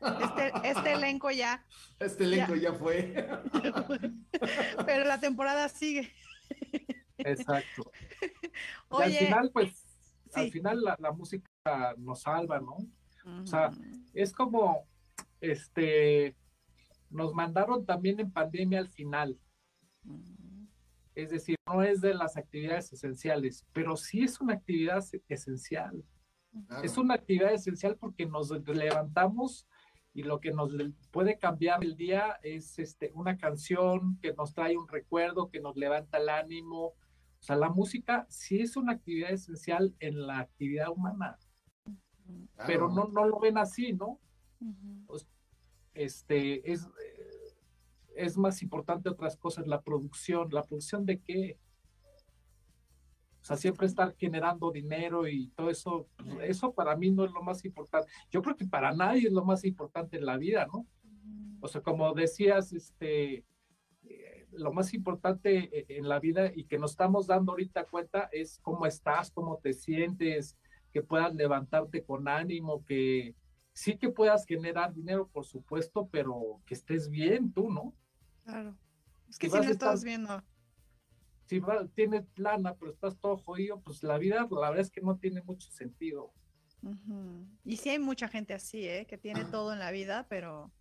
[0.00, 1.64] Este, este, elenco ya.
[1.98, 3.28] Este elenco ya, fue.
[4.86, 6.12] Pero la temporada sigue.
[7.18, 7.90] Exacto.
[8.90, 9.84] al final, pues,
[10.34, 11.48] al final la, música
[11.96, 12.76] nos salva, ¿no?
[13.42, 13.70] O sea,
[14.14, 14.86] es como,
[15.40, 16.36] este,
[17.10, 19.38] nos mandaron también en pandemia al final.
[21.14, 26.04] Es decir, no es de las actividades esenciales, pero sí es una actividad esencial.
[26.82, 29.66] Es una actividad esencial porque nos levantamos
[30.12, 30.72] y lo que nos
[31.10, 35.76] puede cambiar el día es este, una canción que nos trae un recuerdo, que nos
[35.76, 36.86] levanta el ánimo.
[36.86, 41.38] O sea, la música sí es una actividad esencial en la actividad humana,
[42.66, 44.18] pero no, no lo ven así, ¿no?
[45.06, 45.28] Pues,
[45.92, 46.88] este, es,
[48.14, 50.48] es más importante otras cosas, la producción.
[50.50, 51.58] ¿La producción de qué?
[53.46, 56.08] O sea, siempre estar generando dinero y todo eso,
[56.42, 58.10] eso para mí no es lo más importante.
[58.28, 60.84] Yo creo que para nadie es lo más importante en la vida, ¿no?
[61.60, 63.44] O sea, como decías, este,
[64.02, 68.28] eh, lo más importante eh, en la vida y que nos estamos dando ahorita cuenta
[68.32, 70.58] es cómo estás, cómo te sientes,
[70.90, 73.36] que puedas levantarte con ánimo, que
[73.72, 77.94] sí que puedas generar dinero, por supuesto, pero que estés bien tú, ¿no?
[78.42, 78.76] Claro.
[79.28, 80.42] Es que, si no estás viendo
[81.46, 81.62] si
[81.94, 85.42] tienes lana, pero estás todo jodido, pues la vida, la verdad es que no tiene
[85.42, 86.32] mucho sentido.
[87.64, 89.06] Y sí hay mucha gente así, ¿eh?
[89.06, 90.72] que tiene todo en la vida, pero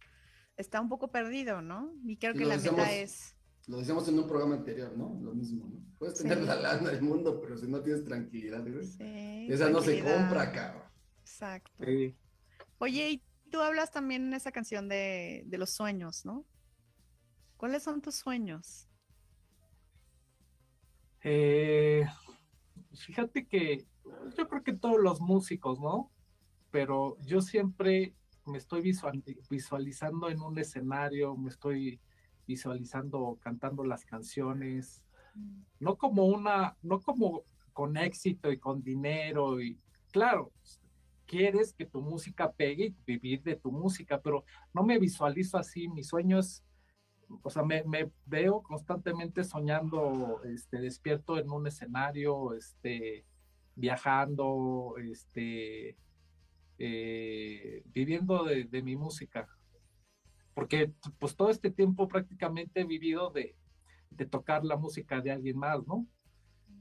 [0.57, 1.93] está un poco perdido, ¿no?
[2.05, 3.35] Y creo que la meta es...
[3.67, 5.19] lo decíamos en un programa anterior, ¿no?
[5.21, 5.79] Lo mismo, ¿no?
[5.97, 10.51] Puedes tener la lana del mundo, pero si no tienes tranquilidad, esa no se compra,
[10.51, 10.83] cabrón.
[11.21, 11.71] Exacto.
[12.79, 16.45] Oye, y tú hablas también en esa canción de, de los sueños, ¿no?
[17.57, 18.87] ¿Cuáles son tus sueños?
[21.27, 22.05] Eh,
[22.93, 23.83] fíjate que
[24.37, 26.11] yo creo que todos los músicos, ¿no?
[26.69, 28.13] Pero yo siempre
[28.45, 28.93] me estoy
[29.49, 31.99] visualizando en un escenario, me estoy
[32.45, 35.03] visualizando cantando las canciones,
[35.79, 37.41] no como una, no como
[37.73, 39.79] con éxito y con dinero y
[40.11, 40.53] claro,
[41.25, 44.45] quieres que tu música pegue y vivir de tu música, pero
[44.75, 46.63] no me visualizo así, mis sueños,
[47.41, 47.83] o sea, me,
[48.25, 53.25] veo constantemente soñando, este, despierto en un escenario, este,
[53.75, 55.97] viajando, este,
[56.77, 59.47] eh, viviendo de, de, mi música.
[60.53, 63.55] Porque pues todo este tiempo prácticamente he vivido de,
[64.09, 66.07] de tocar la música de alguien más, ¿no?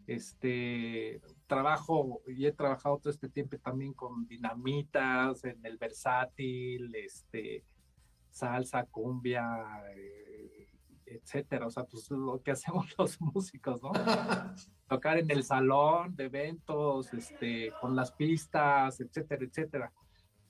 [0.06, 7.64] Este, trabajo y he trabajado todo este tiempo también con dinamitas, en el versátil, este,
[8.34, 9.44] salsa, cumbia,
[9.94, 10.68] eh,
[11.06, 11.66] etcétera.
[11.66, 13.92] O sea, pues lo que hacemos los músicos, ¿no?
[14.88, 19.92] Tocar en el salón de eventos, este, con las pistas, etcétera, etcétera.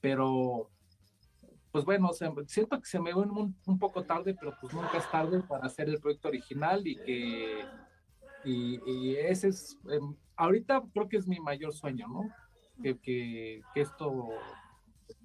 [0.00, 0.70] Pero,
[1.70, 2.10] pues bueno,
[2.46, 5.88] siento que se me ve un, poco tarde, pero pues nunca es tarde para hacer
[5.88, 7.64] el proyecto original y que,
[8.44, 12.30] y, ese es, em, ahorita creo que es mi mayor sueño, ¿no?
[12.82, 14.28] Que, que esto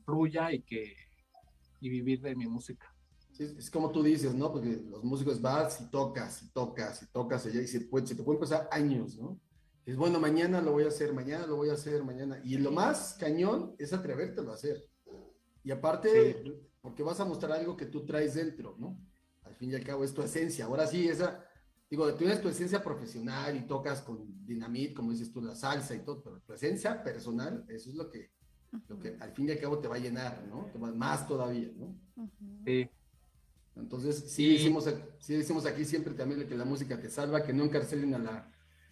[0.06, 1.09] fluya y que,
[1.80, 2.94] y vivir de mi música
[3.40, 4.52] es como tú dices, ¿no?
[4.52, 8.24] Porque los músicos vas y tocas y tocas y tocas y se, puede, se te
[8.24, 9.40] pueden pasar años, ¿no?
[9.86, 12.40] Es bueno, mañana lo voy a hacer, mañana lo voy a hacer, mañana.
[12.44, 14.84] Y lo más cañón es atrevértelo a hacer.
[15.64, 16.44] Y aparte,
[16.82, 19.00] porque vas a mostrar algo que tú traes dentro, ¿no?
[19.44, 20.66] Al fin y al cabo es tu esencia.
[20.66, 21.44] Ahora sí, esa,
[21.90, 25.96] digo, tú tienes tu esencia profesional y tocas con dinamit, como dices tú, la salsa
[25.96, 28.32] y todo, pero tu esencia personal, eso es lo que,
[28.88, 30.66] lo que al fin y al cabo te va a llenar, ¿no?
[30.72, 32.00] Te va, más todavía, ¿no?
[32.66, 32.90] Sí.
[33.76, 34.90] Entonces, sí, decimos,
[35.20, 38.52] sí decimos aquí siempre también que la música te salva, que no encarcelen a la,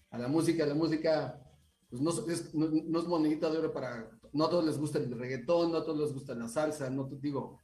[0.10, 0.66] a la música.
[0.66, 1.42] La música,
[1.90, 5.12] pues no es, no, es monedita de oro para, no a todos les gusta el
[5.18, 7.60] reggaetón, no a todos les gusta la salsa, no te digo.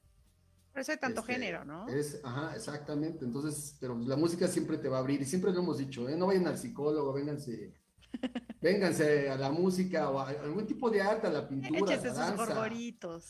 [0.71, 1.87] Por eso hay tanto este, género, ¿no?
[1.87, 3.23] Es, ajá, exactamente.
[3.23, 6.15] Entonces, pero la música siempre te va a abrir y siempre lo hemos dicho, ¿eh?
[6.17, 7.73] No vayan al psicólogo, vénganse,
[8.63, 12.13] vénganse a la música o a algún tipo de arte, a la pintura, a la
[12.13, 12.63] danza.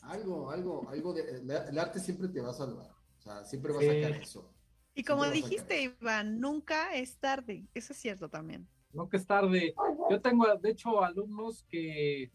[0.03, 2.91] Algo, algo, algo de, el arte siempre te va a salvar.
[3.17, 4.53] O sea, siempre va a sacar eso.
[4.93, 7.65] Y como dijiste, Iván, nunca es tarde.
[7.73, 8.67] Eso es cierto también.
[8.91, 9.73] Nunca es tarde.
[10.11, 12.31] Yo tengo, de hecho, alumnos que,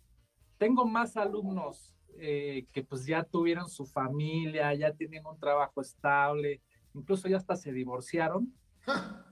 [0.59, 6.61] tengo más alumnos eh, que pues ya tuvieron su familia, ya tienen un trabajo estable,
[6.95, 8.53] incluso ya hasta se divorciaron,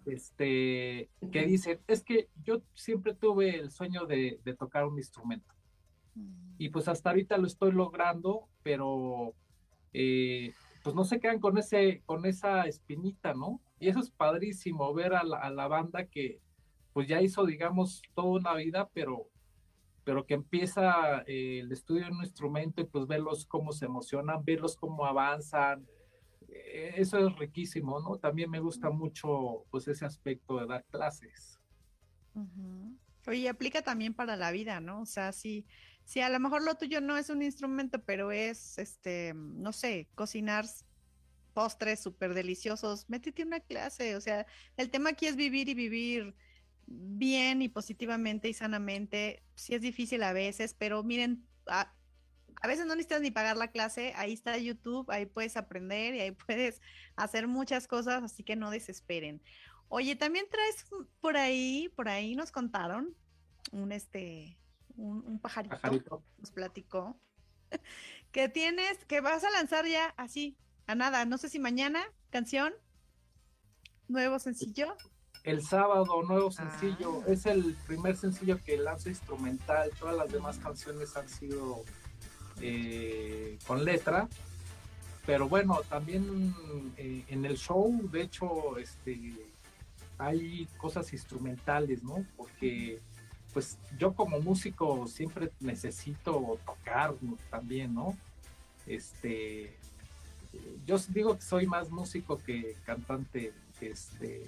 [0.07, 5.53] este, que dicen, es que yo siempre tuve el sueño de, de tocar un instrumento.
[6.15, 6.55] Mm.
[6.59, 9.35] Y pues hasta ahorita lo estoy logrando, pero
[9.93, 10.53] eh,
[10.83, 13.61] pues no se quedan con, ese, con esa espinita, ¿no?
[13.81, 16.39] Y eso es padrísimo, ver a la, banda que
[16.93, 19.27] pues ya hizo, digamos, toda una vida, pero,
[20.05, 24.45] pero que empieza eh, el estudio de un instrumento y pues verlos cómo se emocionan,
[24.45, 25.87] verlos cómo avanzan.
[26.65, 28.17] Eh, eso es riquísimo, ¿no?
[28.19, 31.61] También me gusta mucho pues ese aspecto de dar clases.
[33.27, 35.01] Oye, aplica también para la vida, ¿no?
[35.01, 35.67] O sea, sí
[36.07, 40.09] si a lo mejor lo tuyo no es un instrumento, pero es, este, no sé,
[40.15, 40.65] cocinar
[41.53, 44.15] postres súper deliciosos, métete una clase.
[44.15, 44.47] O sea,
[44.77, 46.37] el tema aquí es vivir y vivir
[46.87, 49.43] bien y positivamente y sanamente.
[49.57, 51.93] Sí es difícil a veces, pero miren, a,
[52.63, 56.21] a veces no necesitas ni pagar la clase, ahí está YouTube, ahí puedes aprender y
[56.21, 56.81] ahí puedes
[57.17, 59.43] hacer muchas cosas, así que no desesperen.
[59.89, 60.85] Oye, también traes
[61.21, 63.15] por ahí, por ahí nos contaron
[63.73, 64.59] un este
[64.97, 67.21] un, pajarito, nos platicó,
[68.33, 72.73] que tienes, que vas a lanzar ya así, a nada, no sé si mañana, canción,
[74.09, 74.97] nuevo sencillo.
[75.45, 77.31] El sábado, nuevo sencillo, ah.
[77.31, 81.85] es el primer sencillo que lanzo instrumental, todas las demás canciones han sido
[82.61, 84.29] eh, con letra,
[85.27, 86.55] pero bueno, también
[86.97, 89.35] eh, en el show, de hecho, este,
[90.19, 92.25] hay cosas instrumentales, ¿no?
[92.37, 93.01] Porque
[93.53, 97.15] pues yo como músico siempre necesito tocar
[97.51, 98.17] también, ¿no?
[98.87, 99.75] Este,
[100.85, 104.45] yo digo que soy más músico que cantante, este,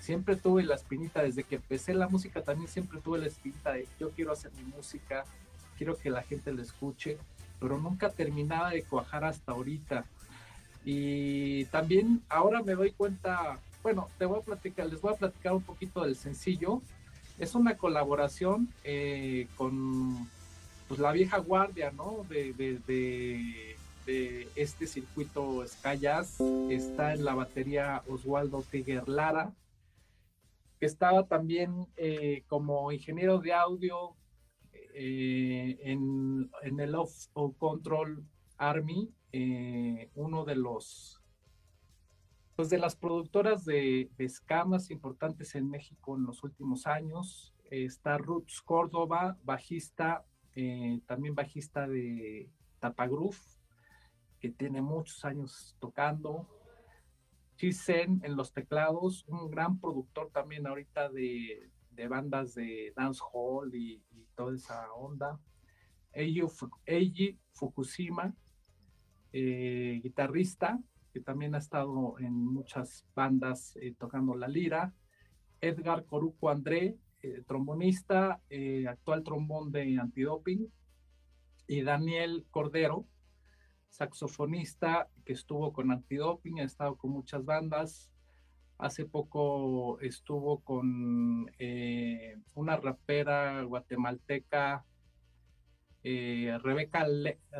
[0.00, 3.86] siempre tuve la espinita, desde que empecé la música también siempre tuve la espinita de
[3.98, 5.24] yo quiero hacer mi música,
[5.78, 7.16] quiero que la gente la escuche,
[7.60, 10.04] pero nunca terminaba de cuajar hasta ahorita.
[10.84, 15.54] Y también ahora me doy cuenta bueno, te voy a platicar, les voy a platicar
[15.54, 16.82] un poquito del sencillo.
[17.38, 20.28] Es una colaboración eh, con
[20.88, 22.26] pues, la vieja guardia, ¿no?
[22.28, 23.76] De, de,
[24.56, 26.06] este circuito Sky
[26.70, 29.52] Está en la batería Oswaldo Tiger Lara,
[30.80, 34.16] que estaba también eh, como ingeniero de audio
[35.00, 37.28] eh, en, el Off
[37.58, 38.24] Control
[38.56, 39.12] Army,
[40.14, 41.22] uno de los
[42.58, 47.54] pues de las productoras de, escamas importantes en México en los últimos años.
[47.70, 50.24] está Roots Córdoba, bajista,
[50.56, 53.38] eh, también bajista de Tapagroof,
[54.40, 56.48] que tiene muchos años tocando.
[57.58, 61.70] Chisen en los teclados, un gran productor también ahorita de,
[62.06, 65.40] bandas de dancehall y, y toda esa onda.
[66.12, 68.34] Eiji Fukushima,
[69.32, 70.80] eh, guitarrista,
[71.12, 74.94] que también ha estado en muchas bandas eh, tocando la lira.
[75.60, 80.70] Edgar Coruco André, eh, trombonista, eh, actual trombón de antidoping.
[81.66, 83.06] Y Daniel Cordero,
[83.90, 88.10] saxofonista que estuvo con antidoping, ha estado con muchas bandas.
[88.78, 91.50] Hace poco estuvo con
[92.54, 94.84] una rapera guatemalteca,
[96.02, 97.06] Rebeca,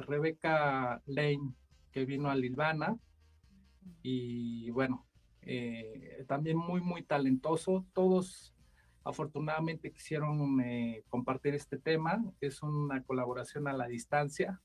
[0.07, 1.55] Rebeca Lane,
[1.91, 2.97] que vino a Lilvana
[4.03, 5.07] y bueno,
[5.43, 7.87] eh, también muy, muy talentoso.
[7.93, 8.55] Todos
[9.05, 12.23] afortunadamente quisieron eh, compartir este tema.
[12.41, 14.61] Es una colaboración a la distancia.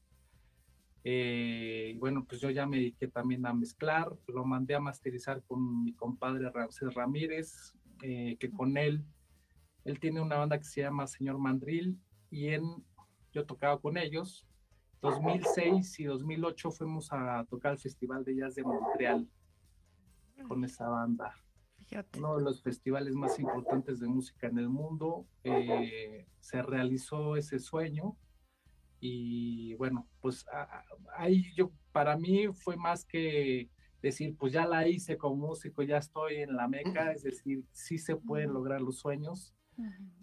[1.03, 5.83] Eh, bueno, pues yo ya me dediqué también a mezclar, lo mandé a masterizar con
[5.83, 9.05] mi compadre Ramsés Ramírez, que con él,
[9.85, 11.97] él tiene una banda que se llama Señor Mandril
[12.29, 12.83] y en,
[13.31, 14.45] yo tocaba con ellos
[15.03, 19.29] 2006 y 2008 fuimos a tocar el Festival de Jazz de Montreal
[20.47, 21.35] con esa banda.
[22.17, 25.27] Uno de los festivales más importantes de música en el mundo.
[25.43, 28.15] Eh, se realizó ese sueño
[29.05, 30.45] y bueno, pues
[31.17, 33.69] ahí yo, para mí fue más que
[34.01, 37.97] decir, pues ya la hice como músico, ya estoy en la meca, es decir, sí
[37.97, 39.53] se pueden lograr los sueños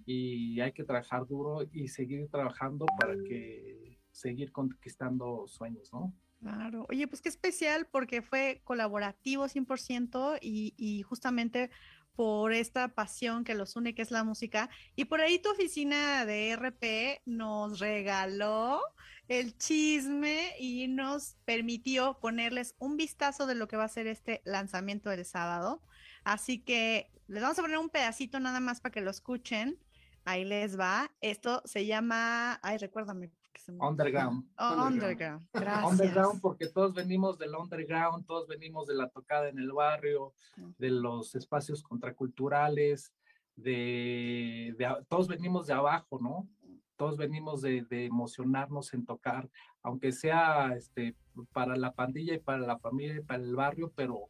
[0.06, 6.14] y hay que trabajar duro y seguir trabajando para que seguir conquistando sueños, ¿no?
[6.38, 6.86] Claro.
[6.88, 11.70] Oye, pues qué especial porque fue colaborativo 100% y, y justamente
[12.14, 14.70] por esta pasión que los une, que es la música.
[14.96, 18.80] Y por ahí tu oficina de RP nos regaló
[19.28, 24.42] el chisme y nos permitió ponerles un vistazo de lo que va a ser este
[24.44, 25.82] lanzamiento del sábado.
[26.24, 29.78] Así que les vamos a poner un pedacito nada más para que lo escuchen.
[30.24, 31.10] Ahí les va.
[31.20, 33.30] Esto se llama, ay, recuérdame,
[33.68, 34.44] Underground.
[34.58, 35.46] Oh, underground.
[35.52, 35.90] Gracias.
[35.90, 40.32] Underground porque todos venimos del underground, todos venimos de la tocada en el barrio,
[40.78, 43.12] de los espacios contraculturales,
[43.56, 44.74] de,
[45.08, 46.48] todos venimos de abajo, ¿no?
[46.96, 49.48] Todos venimos de, emocionarnos en tocar,
[49.82, 51.16] aunque sea este,
[51.52, 54.28] para la pandilla y para la familia y para el barrio, pero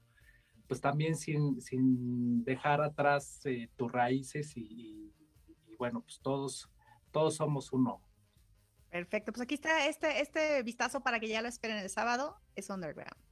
[0.69, 5.13] pues también sin, sin dejar atrás eh, tus raíces y,
[5.67, 6.71] y, bueno, pues todos,
[7.11, 8.01] todos somos uno.
[8.91, 12.69] Perfecto, pues aquí está este, este vistazo para que ya lo esperen el sábado, es
[12.71, 13.30] Underground.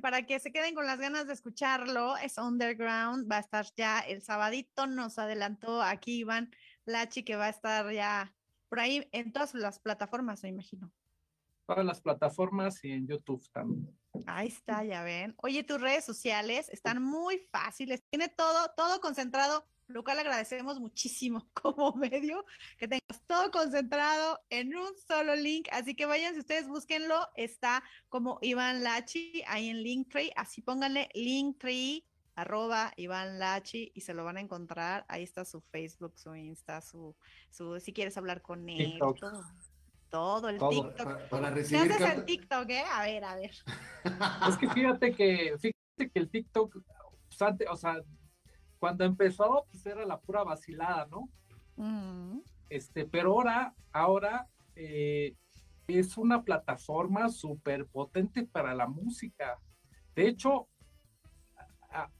[0.00, 2.16] Para que se queden con las ganas de escucharlo.
[2.16, 6.50] Es Underground, va a estar ya el sabadito, nos adelantó aquí Iván
[6.84, 8.34] Lachi que va a estar ya
[8.68, 10.90] por ahí en todas las plataformas, me imagino.
[11.66, 13.96] Todas las plataformas y en YouTube también.
[14.26, 15.34] Ahí está, ya ven.
[15.38, 18.04] Oye, tus redes sociales están muy fáciles.
[18.08, 22.44] Tiene todo, todo concentrado lo cual agradecemos muchísimo como medio
[22.78, 25.68] que tengas todo concentrado en un solo link.
[25.72, 30.32] Así que vayan, si ustedes búsquenlo, está como Iván Lachi ahí en Linktree.
[30.36, 35.04] Así pónganle Linktree arroba Iván Lachi y se lo van a encontrar.
[35.08, 37.16] Ahí está su Facebook, su Insta, su,
[37.50, 38.98] su si quieres hablar con él.
[40.08, 41.28] Todo, el TikTok.
[41.28, 42.84] Para, recibir ¿Qué haces en TikTok, eh?
[42.92, 43.50] A ver, a ver.
[44.48, 46.72] Es que fíjate que, fíjate que el TikTok,
[47.28, 48.00] pues, o sea,
[48.78, 51.28] cuando empezó, pues era la pura vacilada, ¿no?
[51.76, 52.40] Mm.
[52.68, 55.34] Este, pero ahora, ahora eh,
[55.86, 59.58] es una plataforma súper potente para la música.
[60.14, 60.68] De hecho,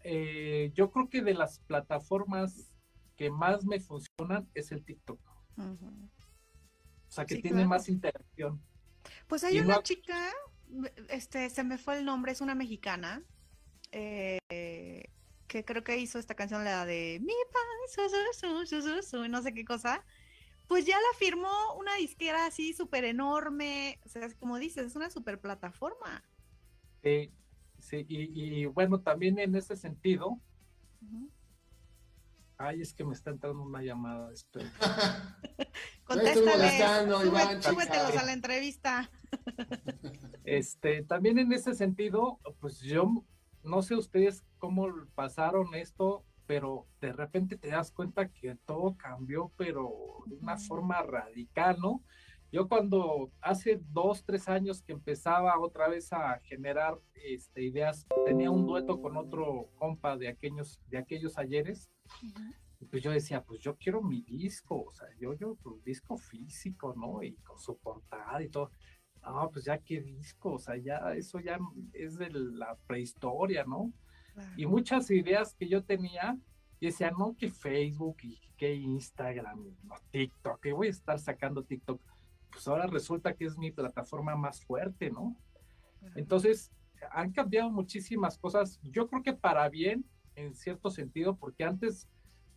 [0.05, 2.73] eh, yo creo que de las plataformas
[3.17, 5.21] que más me funcionan es el TikTok.
[5.59, 8.63] O sea, que tiene más interacción.
[9.27, 10.33] Pues hay una chica,
[11.09, 13.23] este, se me fue el nombre, es una mexicana,
[13.93, 14.39] eh,
[15.47, 17.63] que creo que hizo esta canción, la de Mi pan,
[19.31, 20.05] no sé qué cosa.
[20.69, 25.11] Pues ya la firmó una disquera así súper enorme, o sea, como dices, es una
[25.11, 26.25] súper plataforma.
[27.03, 27.33] Sí,
[27.79, 30.41] sí, y, bueno, también en ese sentido,
[32.59, 34.33] Ay, es que me está entrando una llamada.
[34.33, 34.73] Espera.
[36.05, 37.61] Contéstale.
[37.61, 39.11] Súbetelos a la entrevista.
[40.45, 43.25] Este, también en ese sentido, pues yo
[43.67, 49.53] no sé ustedes cómo pasaron esto, pero de repente te das cuenta que todo cambió,
[49.57, 49.91] pero
[50.27, 52.03] de una forma radical, ¿no?
[52.53, 58.51] Yo cuando hace dos, tres años que empezaba otra vez a generar este, ideas, tenía
[58.51, 61.91] un dueto con otro compa de aquellos, de aquellos ayeres,
[62.91, 66.95] pues yo decía, pues yo quiero mi disco, o sea, yo, yo, pues disco físico,
[66.97, 67.23] ¿no?
[67.23, 68.71] Y con su portada y todo.
[69.31, 71.59] No, pues ya qué disco, o sea, ya eso ya
[71.93, 73.93] es de la prehistoria, ¿no?
[74.57, 76.39] Y muchas ideas que yo tenía,
[76.79, 81.65] y decía, no, que Facebook y que Instagram, no, TikTok, que voy a estar sacando
[81.65, 82.01] TikTok.
[82.51, 85.37] Pues ahora resulta que es mi plataforma más fuerte, ¿no?
[86.15, 86.71] Entonces,
[87.11, 90.05] han cambiado muchísimas cosas, yo creo que para bien,
[90.35, 92.09] en cierto sentido, porque antes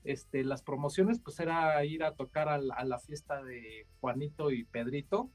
[0.03, 5.29] este, las promociones pues era ir a tocar a la, fiesta de Juanito y Pedrito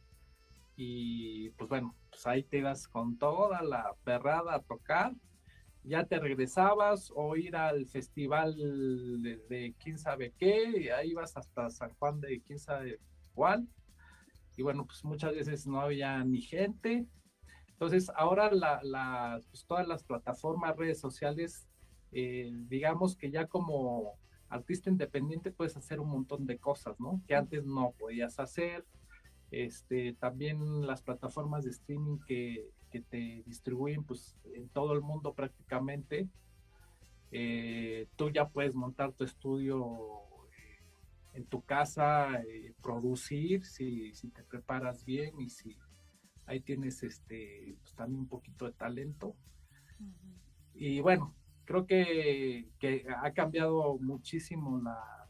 [0.77, 5.15] y pues bueno, pues ahí te ibas con toda la perrada a tocar,
[5.83, 8.55] ya te regresabas o ir al festival
[9.23, 12.99] de, quién sabe qué, y ahí ibas hasta San Juan de quién sabe
[13.35, 13.69] cuál,
[14.57, 17.07] y bueno, pues muchas veces no había ni gente,
[17.69, 21.69] entonces ahora la, pues todas las plataformas, redes sociales,
[22.13, 24.17] eh, digamos que ya como
[24.49, 27.21] artista independiente puedes hacer un montón de cosas, ¿no?
[27.27, 28.87] Que antes no podías hacer.
[29.57, 32.71] Este, también las plataformas de streaming que,
[33.09, 36.29] te distribuyen pues en todo el mundo prácticamente.
[37.33, 39.97] Eh, tú ya puedes montar tu estudio
[40.57, 40.83] eh,
[41.35, 45.77] en tu casa, eh, producir si, te preparas bien y si
[46.47, 49.37] ahí tienes este pues, también un poquito de talento.
[50.75, 51.35] Y bueno,
[51.65, 52.71] creo que,
[53.23, 55.29] ha cambiado muchísimo la,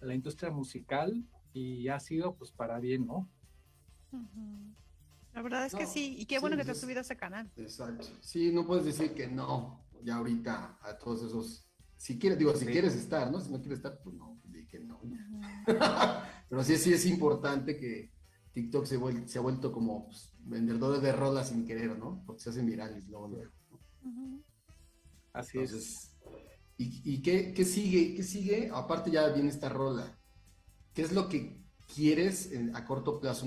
[0.00, 1.22] la, industria musical
[1.54, 3.30] y ha sido pues para bien, ¿no?
[5.32, 7.50] La verdad es que sí, y qué bueno que te has subido a ese canal.
[7.56, 8.06] Exacto.
[8.20, 12.66] Sí, no puedes decir que no, ya ahorita a todos esos, si quieres, digo, si
[12.66, 13.40] quieres estar, ¿no?
[13.40, 15.00] Si no quieres estar, pues no, dije no.
[16.48, 18.12] Pero sí, sí es importante que
[18.52, 22.22] TikTok se, se ha vuelto como pues, vendedor de rolas sin querer, ¿no?
[22.26, 23.42] Porque se hacen virales luego.
[25.32, 26.16] Así es.
[26.76, 28.14] ¿Y, y qué, qué, sigue?
[28.14, 28.70] ¿Qué sigue?
[28.72, 30.18] Aparte ya viene esta rola.
[30.94, 31.56] ¿Qué es lo que
[31.94, 33.46] quieres a corto plazo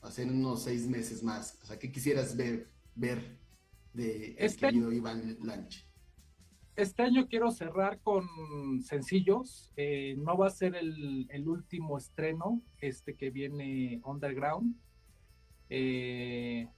[0.00, 1.58] hacer unos seis meses más?
[1.62, 3.38] O sea, ¿qué quisieras ver, ver
[3.92, 5.86] de este querido Iván Lanch?
[6.76, 8.26] Este año quiero cerrar con
[8.82, 9.72] sencillos.
[9.76, 14.76] Eh, no va a ser el, el, último estreno, este que viene Underground.
[15.68, 16.68] Eh,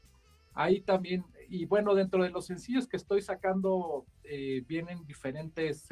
[0.54, 5.88] ahí también y bueno, dentro de los sencillos que estoy sacando, eh, vienen diferentes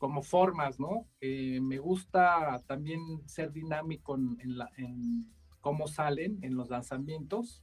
[0.00, 1.06] como formas, ¿no?
[1.20, 5.30] Eh, me gusta también ser dinámico en, la, en,
[5.60, 7.62] cómo salen en los lanzamientos.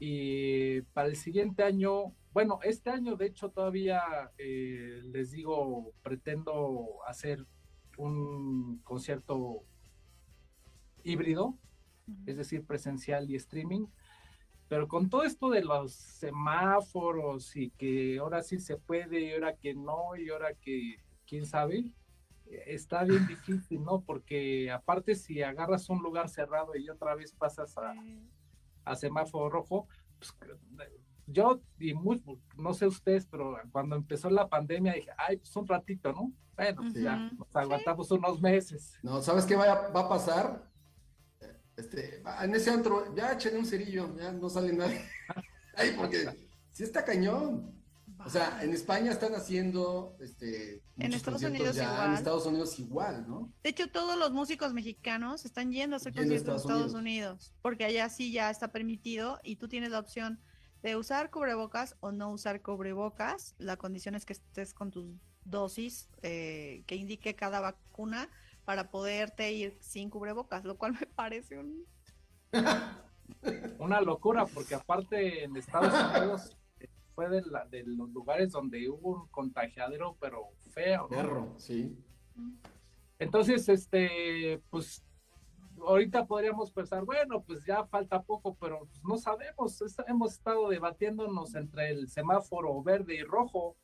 [0.00, 4.02] Y para el siguiente año, bueno, este año de hecho todavía
[4.36, 7.46] les digo, pretendo hacer
[7.96, 9.62] un concierto
[11.04, 11.56] híbrido,
[12.26, 13.86] es decir, presencial y streaming
[14.72, 19.54] pero con todo esto de los semáforos y que ahora sí se puede y ahora
[19.54, 20.96] que no y ahora que
[21.32, 21.90] quién sabe,
[22.66, 24.02] está bien difícil, ¿no?
[24.02, 27.74] Porque aparte si agarras un lugar cerrado y otra vez pasas
[28.84, 30.34] a, semáforo rojo, pues
[31.26, 32.22] yo, y muy,
[32.58, 36.30] no sé ustedes, pero cuando empezó la pandemia dije, ay, pues un ratito, ¿no?
[36.54, 38.98] Bueno, pues ya nos aguantamos unos meses.
[39.02, 40.70] No, ¿sabes qué va a, va a pasar?
[41.78, 45.00] Este, en ese antro, ya echen un cerillo, ya no sale nadie.
[45.76, 46.28] Ay, porque
[46.72, 47.81] sí está cañón.
[48.24, 52.08] O sea, en España están haciendo este en Estados Unidos igual.
[52.08, 53.52] En Estados Unidos igual, ¿no?
[53.62, 57.52] De hecho, todos los músicos mexicanos están yendo a hacer conciertos en Estados, Unidos.
[57.62, 60.40] porque allá sí ya está permitido y tú tienes la opción
[60.82, 63.54] de usar cubrebocas o no usar cubrebocas.
[63.58, 65.06] La condición es que estés con tus
[65.44, 68.28] dosis eh, que indique cada vacuna
[68.64, 71.86] para poderte ir sin cubrebocas, lo cual me parece un...
[73.78, 76.56] Una locura, porque aparte en Estados Unidos
[77.14, 81.08] fue de, la, de los lugares donde hubo un contagiadero, pero feo.
[81.08, 81.96] Perro, sí.
[83.18, 85.04] Entonces, este, pues
[85.86, 89.82] ahorita podríamos pensar, bueno, pues ya falta poco, pero pues, no sabemos.
[90.06, 93.76] hemos estado debatiéndonos entre el semáforo verde y rojo.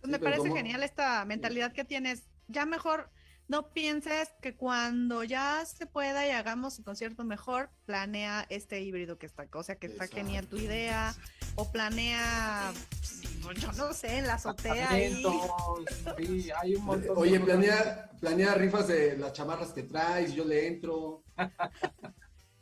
[0.00, 2.28] Pues me parece genial esta mentalidad que tienes.
[2.48, 3.10] Ya mejor
[3.52, 9.18] no pienses que cuando ya se pueda y hagamos un concierto mejor, planea este híbrido
[9.18, 11.14] que está, o sea, que está genial tu idea,
[11.56, 12.72] o planea,
[13.60, 14.88] yo no sé, en la azotea.
[14.88, 20.68] Sí, hay un montón Oye, planea, planea rifas de las chamarras que traes, yo le
[20.68, 21.22] entro.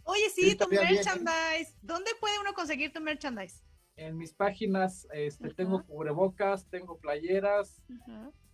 [0.03, 1.73] Oye, sí, tu merchandise.
[1.83, 3.63] ¿Dónde puede uno conseguir tu merchandise?
[4.01, 7.83] En mis páginas este, tengo cubrebocas, tengo playeras,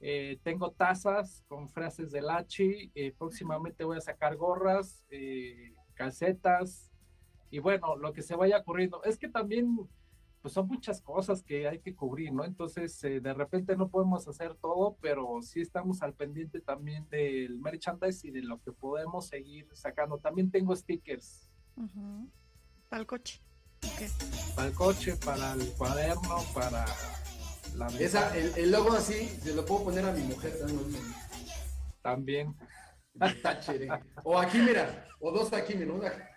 [0.01, 6.91] eh, tengo tazas con frases de Lachi, eh, próximamente voy a sacar gorras, eh, calcetas
[7.49, 9.05] y bueno, lo que se vaya ocurriendo.
[9.05, 9.89] Es que también
[10.43, 12.45] pues son muchas cosas que hay que cubrir, ¿no?
[12.45, 18.27] Entonces, de repente no podemos hacer todo, pero sí estamos al pendiente también del merchandise
[18.27, 20.19] y de lo que podemos seguir sacando.
[20.19, 21.49] También tengo stickers.
[22.89, 23.46] Para el coche.
[24.55, 26.85] Para el coche, para el cuaderno, para
[27.99, 30.59] esa, el, logo así, se lo puedo poner a mi mujer
[32.03, 32.55] también.
[34.25, 35.93] O aquí, mira, o dos aquí, mira.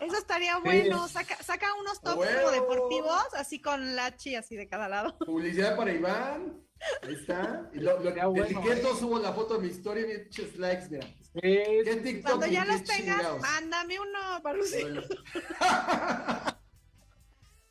[0.00, 1.06] Eso estaría bueno.
[1.08, 5.16] Saca, saca unos tops deportivos, así con lachi así de cada lado.
[5.26, 6.64] Publicidad para Iván.
[7.02, 7.70] Ahí está.
[7.74, 8.96] Y lo, lo etiqueto, ¿eh?
[8.98, 11.06] subo la foto de mi historia y muchos likes, mira.
[11.32, 14.58] Cuando ya los tengas, mándame uno para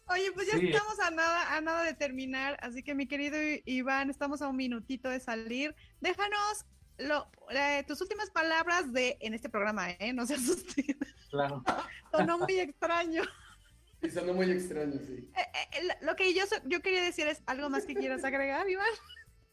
[0.07, 4.09] Oye, pues ya estamos a nada, a nada de terminar, así que mi querido Iván,
[4.09, 5.75] estamos a un minutito de salir.
[5.99, 6.65] Déjanos
[6.97, 10.13] lo, eh, tus últimas palabras de en este programa, ¿eh?
[10.13, 10.97] No se asusten.
[11.29, 11.63] Claro.
[12.11, 13.23] Sonó muy extraño.
[14.01, 15.29] Sí, sonó muy extraño, sí.
[15.35, 15.41] Eh,
[15.73, 18.87] eh, lo que yo, yo quería decir es algo más que quieras agregar, Iván.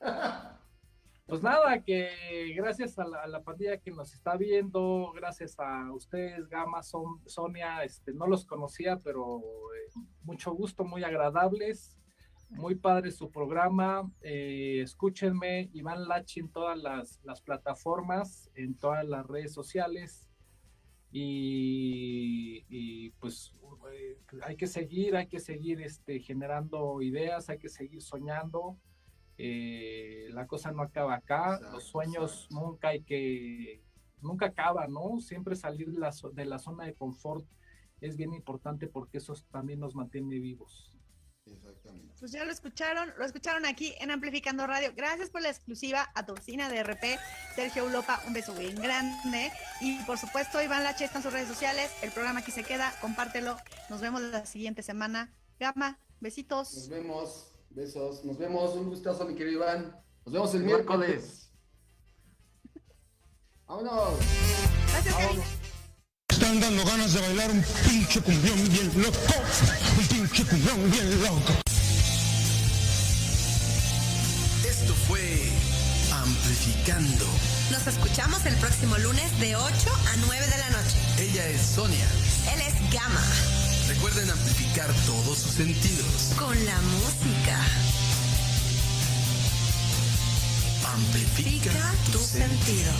[1.27, 6.85] Pues nada, que gracias a la, pandilla que nos está viendo, gracias a ustedes, Gama,
[6.85, 9.91] Son, Sonia, este, no los conocía, pero eh,
[10.23, 11.99] mucho gusto, muy agradables,
[12.51, 14.09] muy padre su programa.
[14.21, 20.29] Eh, escúchenme, Iván Lachi en todas las, plataformas, en todas las redes sociales.
[21.11, 22.61] Y,
[23.19, 23.51] pues
[23.93, 28.79] eh, hay que seguir, hay que seguir este, generando ideas, hay que seguir soñando
[29.39, 33.83] eh, la cosa no acaba acá, los sueños nunca hay que,
[34.21, 35.21] nunca acaba, ¿no?
[35.21, 37.47] Siempre salir de la, de la zona de confort
[38.01, 40.97] es bien importante porque eso también nos mantiene vivos.
[41.47, 42.15] Exactamente.
[42.19, 44.93] Pues ya lo escucharon, lo escucharon aquí en Amplificando Radio.
[44.97, 47.19] Gracias por la exclusiva a Torcina de RP,
[47.55, 49.53] Sergio Ulopa, un beso bien grande.
[49.81, 51.91] Y por supuesto, Iván Lache está en sus redes sociales.
[52.03, 53.57] El programa aquí se queda, compártelo.
[53.91, 55.33] Nos vemos la siguiente semana.
[55.61, 56.75] Gama, besitos.
[56.75, 57.56] Nos vemos.
[57.77, 58.25] Besos.
[58.25, 58.75] Nos vemos.
[58.75, 59.95] Un gustazo, mi querido Iván.
[60.25, 61.51] Nos vemos el miércoles.
[63.67, 64.15] Vámonos.
[64.93, 65.15] Gracias.
[66.31, 69.19] Están dando ganas de bailar un pinche cumbión bien loco.
[69.99, 71.53] Un pinche cumbión bien loco.
[74.67, 75.53] Esto fue
[76.13, 77.27] Amplificando.
[77.71, 80.97] Nos escuchamos el próximo lunes de 8 a 9 de la noche.
[81.19, 82.09] Ella es Sonia.
[82.55, 83.56] Él es Gama.
[83.89, 86.33] Recuerden amplificar todos sus sentidos.
[86.39, 87.59] Con la música.
[90.93, 92.95] Amplifica, tus, sentidos.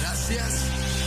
[0.00, 1.03] Gracias